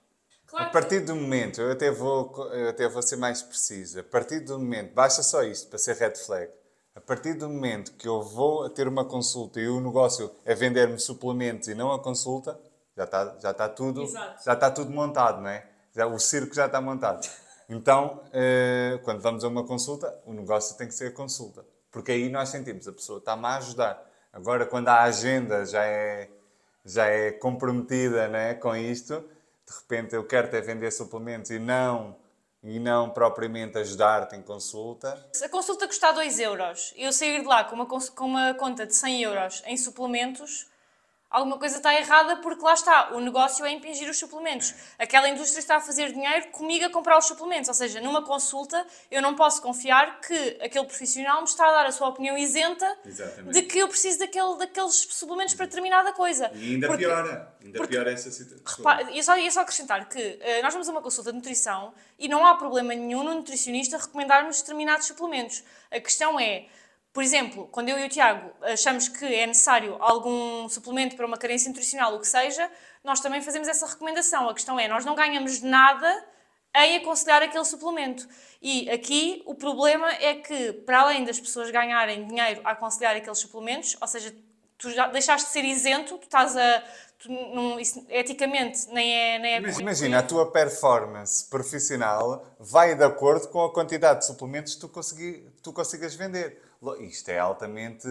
Claro 0.46 0.66
a 0.66 0.70
partir 0.70 1.00
do 1.00 1.14
momento, 1.14 1.61
eu 1.61 1.72
até, 1.72 1.90
vou, 1.90 2.33
eu 2.52 2.70
até 2.70 2.88
vou 2.88 3.02
ser 3.02 3.16
mais 3.16 3.42
preciso, 3.42 4.00
a 4.00 4.02
partir 4.02 4.40
do 4.40 4.59
momento, 4.59 4.94
basta 4.94 5.22
só 5.22 5.42
isto 5.42 5.68
para 5.68 5.78
ser 5.78 5.96
red 5.96 6.16
flag. 6.16 6.50
A 6.94 7.00
partir 7.00 7.35
do 7.35 7.48
momento 7.48 7.92
que 7.92 8.09
eu 8.09 8.22
vou 8.22 8.68
ter 8.70 8.88
uma 8.88 9.04
consulta 9.04 9.61
e 9.61 9.68
o 9.68 9.81
negócio 9.81 10.31
é 10.44 10.54
vender-me 10.54 10.98
suplementos 10.98 11.68
e 11.68 11.74
não 11.74 11.92
a 11.92 12.02
consulta, 12.02 12.59
já 12.96 13.04
está, 13.04 13.37
já 13.40 13.50
está, 13.52 13.68
tudo, 13.68 14.07
já 14.07 14.54
está 14.54 14.70
tudo 14.70 14.90
montado, 14.90 15.40
não 15.40 15.48
é? 15.48 15.64
Já, 15.94 16.07
o 16.07 16.18
circo 16.18 16.54
já 16.54 16.66
está 16.66 16.81
montado. 16.81 17.28
Então, 17.68 18.22
eh, 18.33 18.98
quando 19.04 19.20
vamos 19.20 19.44
a 19.44 19.48
uma 19.48 19.64
consulta, 19.64 20.18
o 20.24 20.33
negócio 20.33 20.76
tem 20.76 20.88
que 20.88 20.94
ser 20.94 21.09
a 21.09 21.12
consulta. 21.12 21.64
Porque 21.92 22.11
aí 22.11 22.28
nós 22.28 22.48
sentimos, 22.48 22.88
a 22.88 22.92
pessoa 22.92 23.18
está-me 23.18 23.46
a 23.46 23.57
ajudar. 23.59 24.04
Agora, 24.33 24.66
quando 24.66 24.88
a 24.88 25.02
agenda 25.02 25.64
já 25.64 25.85
é 25.85 26.28
já 26.85 27.07
é 27.07 27.31
comprometida 27.31 28.29
né, 28.29 28.55
com 28.55 28.75
isto, 28.75 29.21
de 29.67 29.75
repente 29.75 30.14
eu 30.14 30.25
quero 30.25 30.51
ter 30.51 30.62
vender 30.62 30.91
suplementos 30.91 31.51
e 31.51 31.59
não 31.59 32.17
e 32.62 32.79
não 32.81 33.09
propriamente 33.11 33.79
ajudar-te 33.79 34.35
em 34.35 34.43
consulta. 34.43 35.29
Se 35.33 35.45
a 35.45 35.49
consulta 35.49 35.87
custar 35.87 36.12
2 36.12 36.41
euros 36.41 36.93
e 36.97 37.05
eu 37.05 37.12
sair 37.12 37.41
de 37.41 37.47
lá 37.47 37.64
com 37.64 37.77
uma, 37.77 37.87
com 37.87 38.25
uma 38.27 38.53
conta 38.55 38.85
de 38.85 38.97
100 38.97 39.23
euros 39.23 39.62
em 39.67 39.77
suplementos, 39.77 40.67
alguma 41.31 41.59
coisa 41.59 41.77
está 41.77 41.95
errada 41.95 42.37
porque 42.37 42.62
lá 42.64 42.75
está, 42.75 43.14
o 43.14 43.21
negócio 43.21 43.64
é 43.64 43.71
impingir 43.71 44.09
os 44.09 44.19
suplementos. 44.19 44.75
Aquela 44.99 45.29
indústria 45.29 45.61
está 45.61 45.77
a 45.77 45.81
fazer 45.81 46.12
dinheiro 46.12 46.49
comigo 46.49 46.87
a 46.87 46.91
comprar 46.91 47.19
os 47.19 47.27
suplementos. 47.27 47.69
Ou 47.69 47.75
seja, 47.75 48.01
numa 48.01 48.23
consulta 48.23 48.87
eu 49.11 49.21
não 49.21 49.35
posso 49.35 49.61
confiar 49.61 50.21
que 50.21 50.59
aquele 50.61 50.87
profissional 50.87 51.41
me 51.41 51.49
está 51.49 51.69
a 51.69 51.73
dar 51.73 51.87
a 51.87 51.93
sua 51.93 52.09
opinião 52.09 52.37
isenta 52.37 52.97
Exatamente. 53.05 53.53
de 53.53 53.62
que 53.62 53.79
eu 53.79 53.88
preciso 53.88 54.19
daquele, 54.19 54.57
daqueles 54.57 54.95
suplementos 54.95 55.55
para 55.55 55.67
determinada 55.67 56.12
coisa. 56.12 56.51
E 56.55 56.75
ainda 56.75 56.87
porque, 56.87 57.05
piora, 57.05 57.55
ainda 57.62 57.79
porque, 57.79 57.95
piora 57.95 58.12
essa 58.12 58.31
situação. 58.31 58.85
E 59.11 59.19
é 59.19 59.23
só, 59.23 59.37
é 59.37 59.51
só 59.51 59.61
acrescentar 59.61 60.09
que 60.09 60.19
uh, 60.19 60.62
nós 60.62 60.73
vamos 60.73 60.88
a 60.88 60.93
uma 60.93 61.03
consulta 61.03 61.31
de 61.31 61.37
nutrição 61.37 61.93
e 62.19 62.29
não 62.29 62.47
há 62.47 62.55
problema 62.55 62.95
nenhum 62.95 63.23
no 63.23 63.35
nutricionista 63.35 63.99
recomendar-nos 63.99 64.61
determinados 64.61 65.07
suplementos. 65.07 65.62
A 65.91 66.01
questão 66.01 66.38
é 66.41 66.67
por 67.18 67.24
exemplo, 67.24 67.66
quando 67.72 67.88
eu 67.88 67.98
e 67.98 68.07
o 68.07 68.09
Tiago 68.09 68.48
achamos 68.62 69.09
que 69.09 69.24
é 69.24 69.44
necessário 69.44 69.96
algum 69.98 70.68
suplemento 70.68 71.16
para 71.16 71.26
uma 71.26 71.37
carência 71.37 71.68
nutricional, 71.68 72.14
o 72.14 72.20
que 72.20 72.28
seja, 72.28 72.70
nós 73.02 73.18
também 73.18 73.42
fazemos 73.42 73.66
essa 73.66 73.85
recomendação. 73.88 74.48
A 74.48 74.54
questão 74.54 74.78
é, 74.78 74.87
nós 74.87 75.04
não 75.04 75.16
ganhamos 75.16 75.61
nada 75.61 76.24
em 76.76 76.98
aconselhar 76.98 77.42
aquele 77.42 77.64
suplemento. 77.64 78.24
E 78.62 78.88
aqui 78.88 79.42
o 79.46 79.57
problema 79.57 80.09
é 80.12 80.37
que, 80.37 80.72
para 80.72 81.00
além 81.00 81.24
das 81.24 81.40
pessoas 81.40 81.72
ganharem 81.72 82.24
dinheiro 82.24 82.61
a 82.62 82.70
aconselhar 82.70 83.16
aqueles 83.16 83.40
suplementos, 83.40 83.96
ou 84.00 84.07
seja, 84.07 84.33
tu 84.78 84.88
já 84.88 85.09
deixaste 85.09 85.48
de 85.48 85.52
ser 85.52 85.64
isento, 85.64 86.18
tu 86.18 86.22
estás 86.22 86.57
a. 86.57 86.85
Tu, 87.18 87.33
não, 87.33 87.81
isso, 87.81 88.07
eticamente 88.11 88.87
nem 88.92 89.12
é. 89.12 89.38
Nem 89.40 89.54
é 89.54 89.61
Mas, 89.61 89.81
imagina, 89.81 90.20
a 90.20 90.22
tua 90.22 90.52
performance 90.52 91.44
profissional 91.50 92.46
vai 92.61 92.94
de 92.94 93.02
acordo 93.02 93.48
com 93.48 93.64
a 93.64 93.72
quantidade 93.72 94.20
de 94.20 94.26
suplementos 94.26 94.76
que 94.76 94.81
tu, 94.83 94.88
consegui, 94.88 95.44
tu 95.61 95.72
consigas 95.72 96.14
vender. 96.14 96.67
Isto 97.01 97.31
é 97.31 97.38
altamente, 97.38 98.09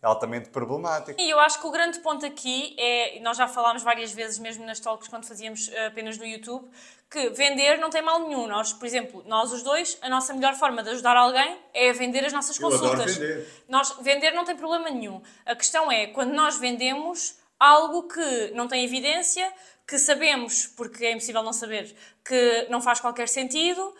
altamente 0.00 0.50
problemático. 0.50 1.20
E 1.20 1.28
eu 1.28 1.40
acho 1.40 1.60
que 1.60 1.66
o 1.66 1.70
grande 1.70 1.98
ponto 1.98 2.24
aqui 2.24 2.76
é, 2.78 3.18
nós 3.20 3.36
já 3.36 3.48
falámos 3.48 3.82
várias 3.82 4.12
vezes, 4.12 4.38
mesmo 4.38 4.64
nas 4.64 4.78
talks, 4.78 5.08
quando 5.08 5.26
fazíamos 5.26 5.68
eh, 5.72 5.86
apenas 5.86 6.16
no 6.16 6.24
YouTube, 6.24 6.68
que 7.10 7.30
vender 7.30 7.78
não 7.78 7.90
tem 7.90 8.02
mal 8.02 8.20
nenhum. 8.20 8.46
Nós, 8.46 8.72
por 8.72 8.86
exemplo, 8.86 9.24
nós 9.26 9.52
os 9.52 9.62
dois, 9.62 9.98
a 10.02 10.08
nossa 10.08 10.32
melhor 10.32 10.54
forma 10.54 10.82
de 10.82 10.90
ajudar 10.90 11.16
alguém 11.16 11.58
é 11.74 11.92
vender 11.92 12.24
as 12.24 12.32
nossas 12.32 12.58
consultas. 12.58 13.16
Eu 13.16 13.20
vender. 13.20 13.64
Nós, 13.68 13.96
vender 14.00 14.30
não 14.32 14.44
tem 14.44 14.56
problema 14.56 14.88
nenhum. 14.88 15.20
A 15.44 15.56
questão 15.56 15.90
é, 15.90 16.06
quando 16.08 16.32
nós 16.32 16.58
vendemos 16.58 17.38
algo 17.58 18.04
que 18.04 18.52
não 18.54 18.68
tem 18.68 18.84
evidência, 18.84 19.52
que 19.86 19.98
sabemos, 19.98 20.66
porque 20.66 21.04
é 21.04 21.12
impossível 21.12 21.42
não 21.42 21.52
saber, 21.52 21.94
que 22.24 22.66
não 22.68 22.80
faz 22.80 23.00
qualquer 23.00 23.28
sentido, 23.28 23.94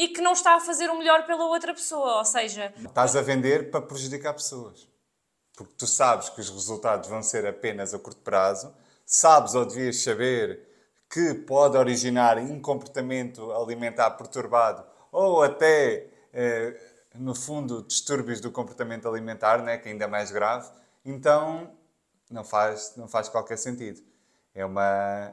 e 0.00 0.08
que 0.08 0.22
não 0.22 0.32
está 0.32 0.54
a 0.54 0.60
fazer 0.60 0.88
o 0.88 0.96
melhor 0.96 1.26
pela 1.26 1.44
outra 1.44 1.74
pessoa. 1.74 2.16
Ou 2.16 2.24
seja, 2.24 2.72
estás 2.78 3.14
a 3.14 3.20
vender 3.20 3.70
para 3.70 3.82
prejudicar 3.82 4.32
pessoas. 4.32 4.88
Porque 5.54 5.74
tu 5.76 5.86
sabes 5.86 6.30
que 6.30 6.40
os 6.40 6.48
resultados 6.48 7.06
vão 7.06 7.22
ser 7.22 7.46
apenas 7.46 7.92
a 7.92 7.98
curto 7.98 8.22
prazo, 8.22 8.74
sabes 9.04 9.54
ou 9.54 9.66
devias 9.66 10.02
saber 10.02 10.66
que 11.10 11.34
pode 11.34 11.76
originar 11.76 12.38
um 12.38 12.58
comportamento 12.58 13.52
alimentar 13.52 14.12
perturbado 14.12 14.82
ou 15.12 15.42
até, 15.42 16.06
eh, 16.32 16.80
no 17.14 17.34
fundo, 17.34 17.82
distúrbios 17.82 18.40
do 18.40 18.50
comportamento 18.50 19.06
alimentar, 19.06 19.62
né, 19.62 19.76
que 19.76 19.86
é 19.86 19.92
ainda 19.92 20.08
mais 20.08 20.30
grave. 20.30 20.70
Então, 21.04 21.76
não 22.30 22.42
faz, 22.42 22.94
não 22.96 23.06
faz 23.06 23.28
qualquer 23.28 23.58
sentido. 23.58 24.00
É 24.54 24.64
uma, 24.64 25.30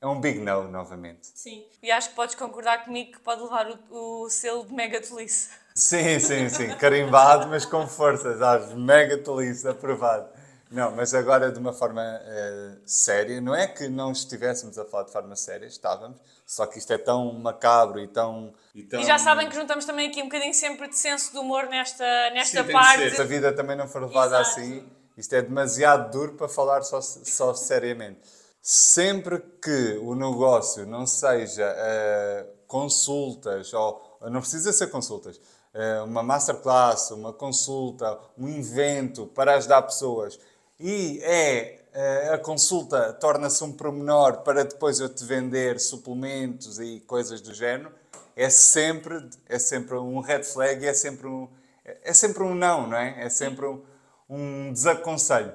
é 0.00 0.06
um 0.06 0.20
big 0.20 0.38
no, 0.38 0.68
novamente. 0.68 1.28
Sim. 1.34 1.64
E 1.82 1.90
acho 1.90 2.10
que 2.10 2.14
podes 2.14 2.34
concordar 2.34 2.84
comigo 2.84 3.12
que 3.12 3.20
pode 3.20 3.42
levar 3.42 3.68
o, 3.90 4.22
o 4.22 4.30
selo 4.30 4.64
de 4.64 4.72
mega 4.72 5.00
tolice. 5.00 5.50
Sim, 5.74 6.18
sim, 6.20 6.48
sim. 6.48 6.68
Carimbado, 6.76 7.48
mas 7.48 7.64
com 7.64 7.86
força. 7.86 8.36
Sabes? 8.38 8.72
Mega 8.74 9.18
tolice, 9.18 9.66
aprovado. 9.66 10.28
Não, 10.70 10.94
mas 10.94 11.14
agora 11.14 11.50
de 11.50 11.58
uma 11.58 11.72
forma 11.72 12.02
uh, 12.02 12.78
séria, 12.84 13.40
não 13.40 13.54
é 13.54 13.66
que 13.66 13.88
não 13.88 14.12
estivéssemos 14.12 14.78
a 14.78 14.84
falar 14.84 15.04
de 15.04 15.12
forma 15.12 15.34
séria, 15.34 15.64
estávamos, 15.64 16.18
só 16.46 16.66
que 16.66 16.78
isto 16.78 16.92
é 16.92 16.98
tão 16.98 17.32
macabro 17.32 17.98
e 17.98 18.06
tão. 18.06 18.52
E, 18.74 18.82
tão... 18.82 19.00
e 19.00 19.04
já 19.04 19.18
sabem 19.18 19.48
que 19.48 19.54
juntamos 19.54 19.86
também 19.86 20.10
aqui 20.10 20.20
um 20.20 20.26
bocadinho 20.26 20.52
sempre 20.52 20.88
de 20.88 20.96
senso 20.96 21.32
de 21.32 21.38
humor 21.38 21.68
nesta, 21.68 22.04
nesta 22.30 22.64
Sim, 22.64 22.70
parte. 22.70 23.10
Se 23.10 23.22
a 23.22 23.24
vida 23.24 23.50
também 23.54 23.76
não 23.76 23.88
for 23.88 24.02
levada 24.02 24.40
Exato. 24.40 24.60
assim, 24.60 24.86
isto 25.16 25.34
é 25.34 25.40
demasiado 25.40 26.10
duro 26.10 26.34
para 26.34 26.48
falar 26.48 26.82
só, 26.82 27.00
só 27.00 27.54
seriamente. 27.54 28.20
Sempre 28.70 29.40
que 29.62 29.98
o 30.02 30.14
negócio 30.14 30.84
não 30.84 31.06
seja 31.06 31.74
uh, 31.74 32.46
consultas, 32.66 33.72
ou 33.72 34.18
não 34.30 34.42
precisa 34.42 34.74
ser 34.74 34.88
consultas, 34.88 35.38
uh, 35.38 36.04
uma 36.04 36.22
masterclass, 36.22 37.10
uma 37.12 37.32
consulta, 37.32 38.20
um 38.36 38.46
evento 38.46 39.26
para 39.28 39.54
ajudar 39.54 39.80
pessoas 39.80 40.38
e 40.78 41.18
é 41.22 41.80
uh, 41.94 42.34
a 42.34 42.38
consulta 42.38 43.10
torna-se 43.14 43.64
um 43.64 43.72
promenor 43.72 44.42
para 44.42 44.66
depois 44.66 45.00
eu 45.00 45.08
te 45.08 45.24
vender 45.24 45.80
suplementos 45.80 46.78
e 46.78 47.00
coisas 47.00 47.40
do 47.40 47.54
género, 47.54 47.90
é 48.36 48.50
sempre, 48.50 49.30
é 49.48 49.58
sempre 49.58 49.96
um 49.96 50.20
red 50.20 50.44
flag, 50.44 50.86
é 50.86 50.92
sempre 50.92 51.26
um, 51.26 51.48
é 51.82 52.12
sempre 52.12 52.42
um 52.42 52.54
não, 52.54 52.86
não 52.86 52.98
é? 52.98 53.24
É 53.24 53.30
sempre 53.30 53.64
um, 53.64 53.82
um 54.28 54.72
desaconselho. 54.74 55.54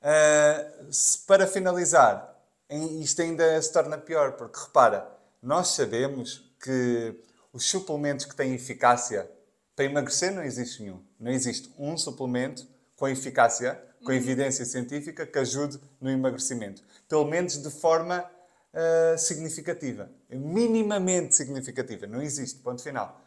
Uh, 0.00 0.88
para 1.26 1.46
finalizar, 1.46 2.34
isto 2.70 3.22
ainda 3.22 3.60
se 3.60 3.72
torna 3.72 3.96
pior, 3.98 4.32
porque 4.32 4.58
repara, 4.58 5.06
nós 5.42 5.68
sabemos 5.68 6.50
que 6.60 7.14
os 7.52 7.64
suplementos 7.64 8.26
que 8.26 8.34
têm 8.34 8.54
eficácia 8.54 9.30
para 9.74 9.84
emagrecer 9.84 10.32
não 10.32 10.42
existe 10.42 10.82
nenhum. 10.82 11.02
Não 11.20 11.30
existe 11.30 11.72
um 11.78 11.96
suplemento 11.96 12.66
com 12.96 13.06
eficácia 13.06 13.80
com 14.06 14.12
evidência 14.12 14.64
científica 14.64 15.26
que 15.26 15.38
ajude 15.38 15.80
no 16.00 16.08
emagrecimento. 16.08 16.82
Pelo 17.08 17.24
menos 17.24 17.60
de 17.60 17.70
forma 17.70 18.24
uh, 18.72 19.18
significativa. 19.18 20.08
Minimamente 20.30 21.34
significativa. 21.34 22.06
Não 22.06 22.22
existe, 22.22 22.60
ponto 22.60 22.82
final. 22.82 23.20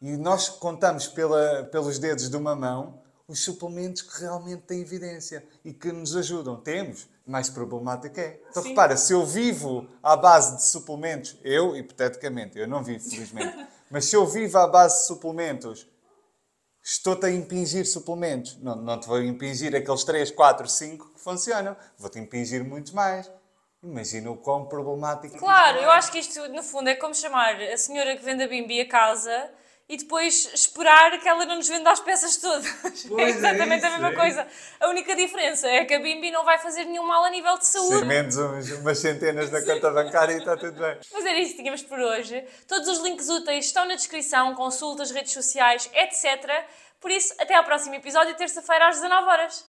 E 0.00 0.16
nós 0.16 0.48
contamos 0.48 1.06
pela, 1.06 1.64
pelos 1.64 1.98
dedos 1.98 2.28
de 2.28 2.36
uma 2.36 2.56
mão 2.56 3.00
os 3.28 3.42
suplementos 3.42 4.02
que 4.02 4.20
realmente 4.20 4.62
têm 4.62 4.80
evidência 4.80 5.46
e 5.64 5.72
que 5.72 5.90
nos 5.90 6.14
ajudam. 6.16 6.56
Temos, 6.60 7.08
mais 7.26 7.48
problemático 7.50 8.20
é. 8.20 8.38
Então 8.48 8.62
Sim. 8.62 8.70
repara, 8.70 8.96
se 8.96 9.12
eu 9.12 9.26
vivo 9.26 9.88
à 10.02 10.16
base 10.16 10.56
de 10.56 10.64
suplementos, 10.64 11.36
eu, 11.42 11.76
hipoteticamente, 11.76 12.58
eu 12.58 12.68
não 12.68 12.82
vivo 12.84 13.08
felizmente, 13.08 13.66
mas 13.90 14.04
se 14.04 14.16
eu 14.16 14.26
vivo 14.26 14.58
à 14.58 14.66
base 14.66 15.00
de 15.00 15.06
suplementos 15.06 15.86
estou-te 16.86 17.26
a 17.26 17.30
impingir 17.30 17.84
suplementos. 17.84 18.56
Não, 18.62 18.76
não 18.76 19.00
te 19.00 19.08
vou 19.08 19.20
impingir 19.20 19.74
aqueles 19.74 20.04
3, 20.04 20.30
4, 20.30 20.68
5 20.68 21.14
que 21.14 21.20
funcionam. 21.20 21.76
Vou-te 21.98 22.20
impingir 22.20 22.64
muitos 22.64 22.92
mais. 22.92 23.28
Imagina 23.82 24.30
o 24.30 24.36
quão 24.36 24.66
problemático 24.66 25.36
Claro, 25.36 25.78
é. 25.78 25.84
eu 25.84 25.90
acho 25.90 26.10
que 26.10 26.18
isto, 26.18 26.48
no 26.48 26.62
fundo, 26.62 26.88
é 26.88 26.94
como 26.94 27.14
chamar 27.14 27.60
a 27.60 27.76
senhora 27.76 28.16
que 28.16 28.24
vende 28.24 28.44
a 28.44 28.48
bimbi 28.48 28.80
a 28.80 28.88
casa 28.88 29.50
e 29.88 29.96
depois 29.96 30.52
esperar 30.52 31.18
que 31.20 31.28
ela 31.28 31.46
não 31.46 31.56
nos 31.56 31.68
venda 31.68 31.90
as 31.90 32.00
peças 32.00 32.36
todas. 32.36 32.66
Pois 33.08 33.36
é 33.36 33.38
exatamente 33.38 33.72
é 33.72 33.76
isso, 33.76 33.86
a 33.86 33.90
mesma 33.90 34.08
é 34.08 34.14
coisa. 34.14 34.46
A 34.80 34.88
única 34.88 35.14
diferença 35.14 35.68
é 35.68 35.84
que 35.84 35.94
a 35.94 36.00
Bimbi 36.00 36.30
não 36.30 36.44
vai 36.44 36.58
fazer 36.58 36.84
nenhum 36.84 37.04
mal 37.04 37.24
a 37.24 37.30
nível 37.30 37.56
de 37.56 37.66
saúde. 37.66 38.00
Sim, 38.00 38.04
menos 38.04 38.36
uns, 38.36 38.70
umas 38.72 38.98
centenas 38.98 39.50
na 39.50 39.62
conta 39.62 39.90
bancária 39.90 40.32
e 40.32 40.38
está 40.38 40.56
tudo 40.56 40.80
bem. 40.80 40.98
Mas 41.12 41.24
era 41.24 41.38
isso 41.38 41.52
que 41.52 41.58
tínhamos 41.58 41.82
por 41.82 41.98
hoje. 41.98 42.44
Todos 42.66 42.88
os 42.88 42.98
links 43.00 43.28
úteis 43.28 43.66
estão 43.66 43.84
na 43.86 43.94
descrição, 43.94 44.54
consultas, 44.54 45.10
redes 45.10 45.32
sociais, 45.32 45.88
etc. 45.94 46.66
Por 47.00 47.10
isso, 47.10 47.34
até 47.38 47.54
ao 47.54 47.64
próximo 47.64 47.94
episódio, 47.94 48.34
terça-feira 48.34 48.88
às 48.88 48.96
19 48.96 49.28
horas. 49.28 49.64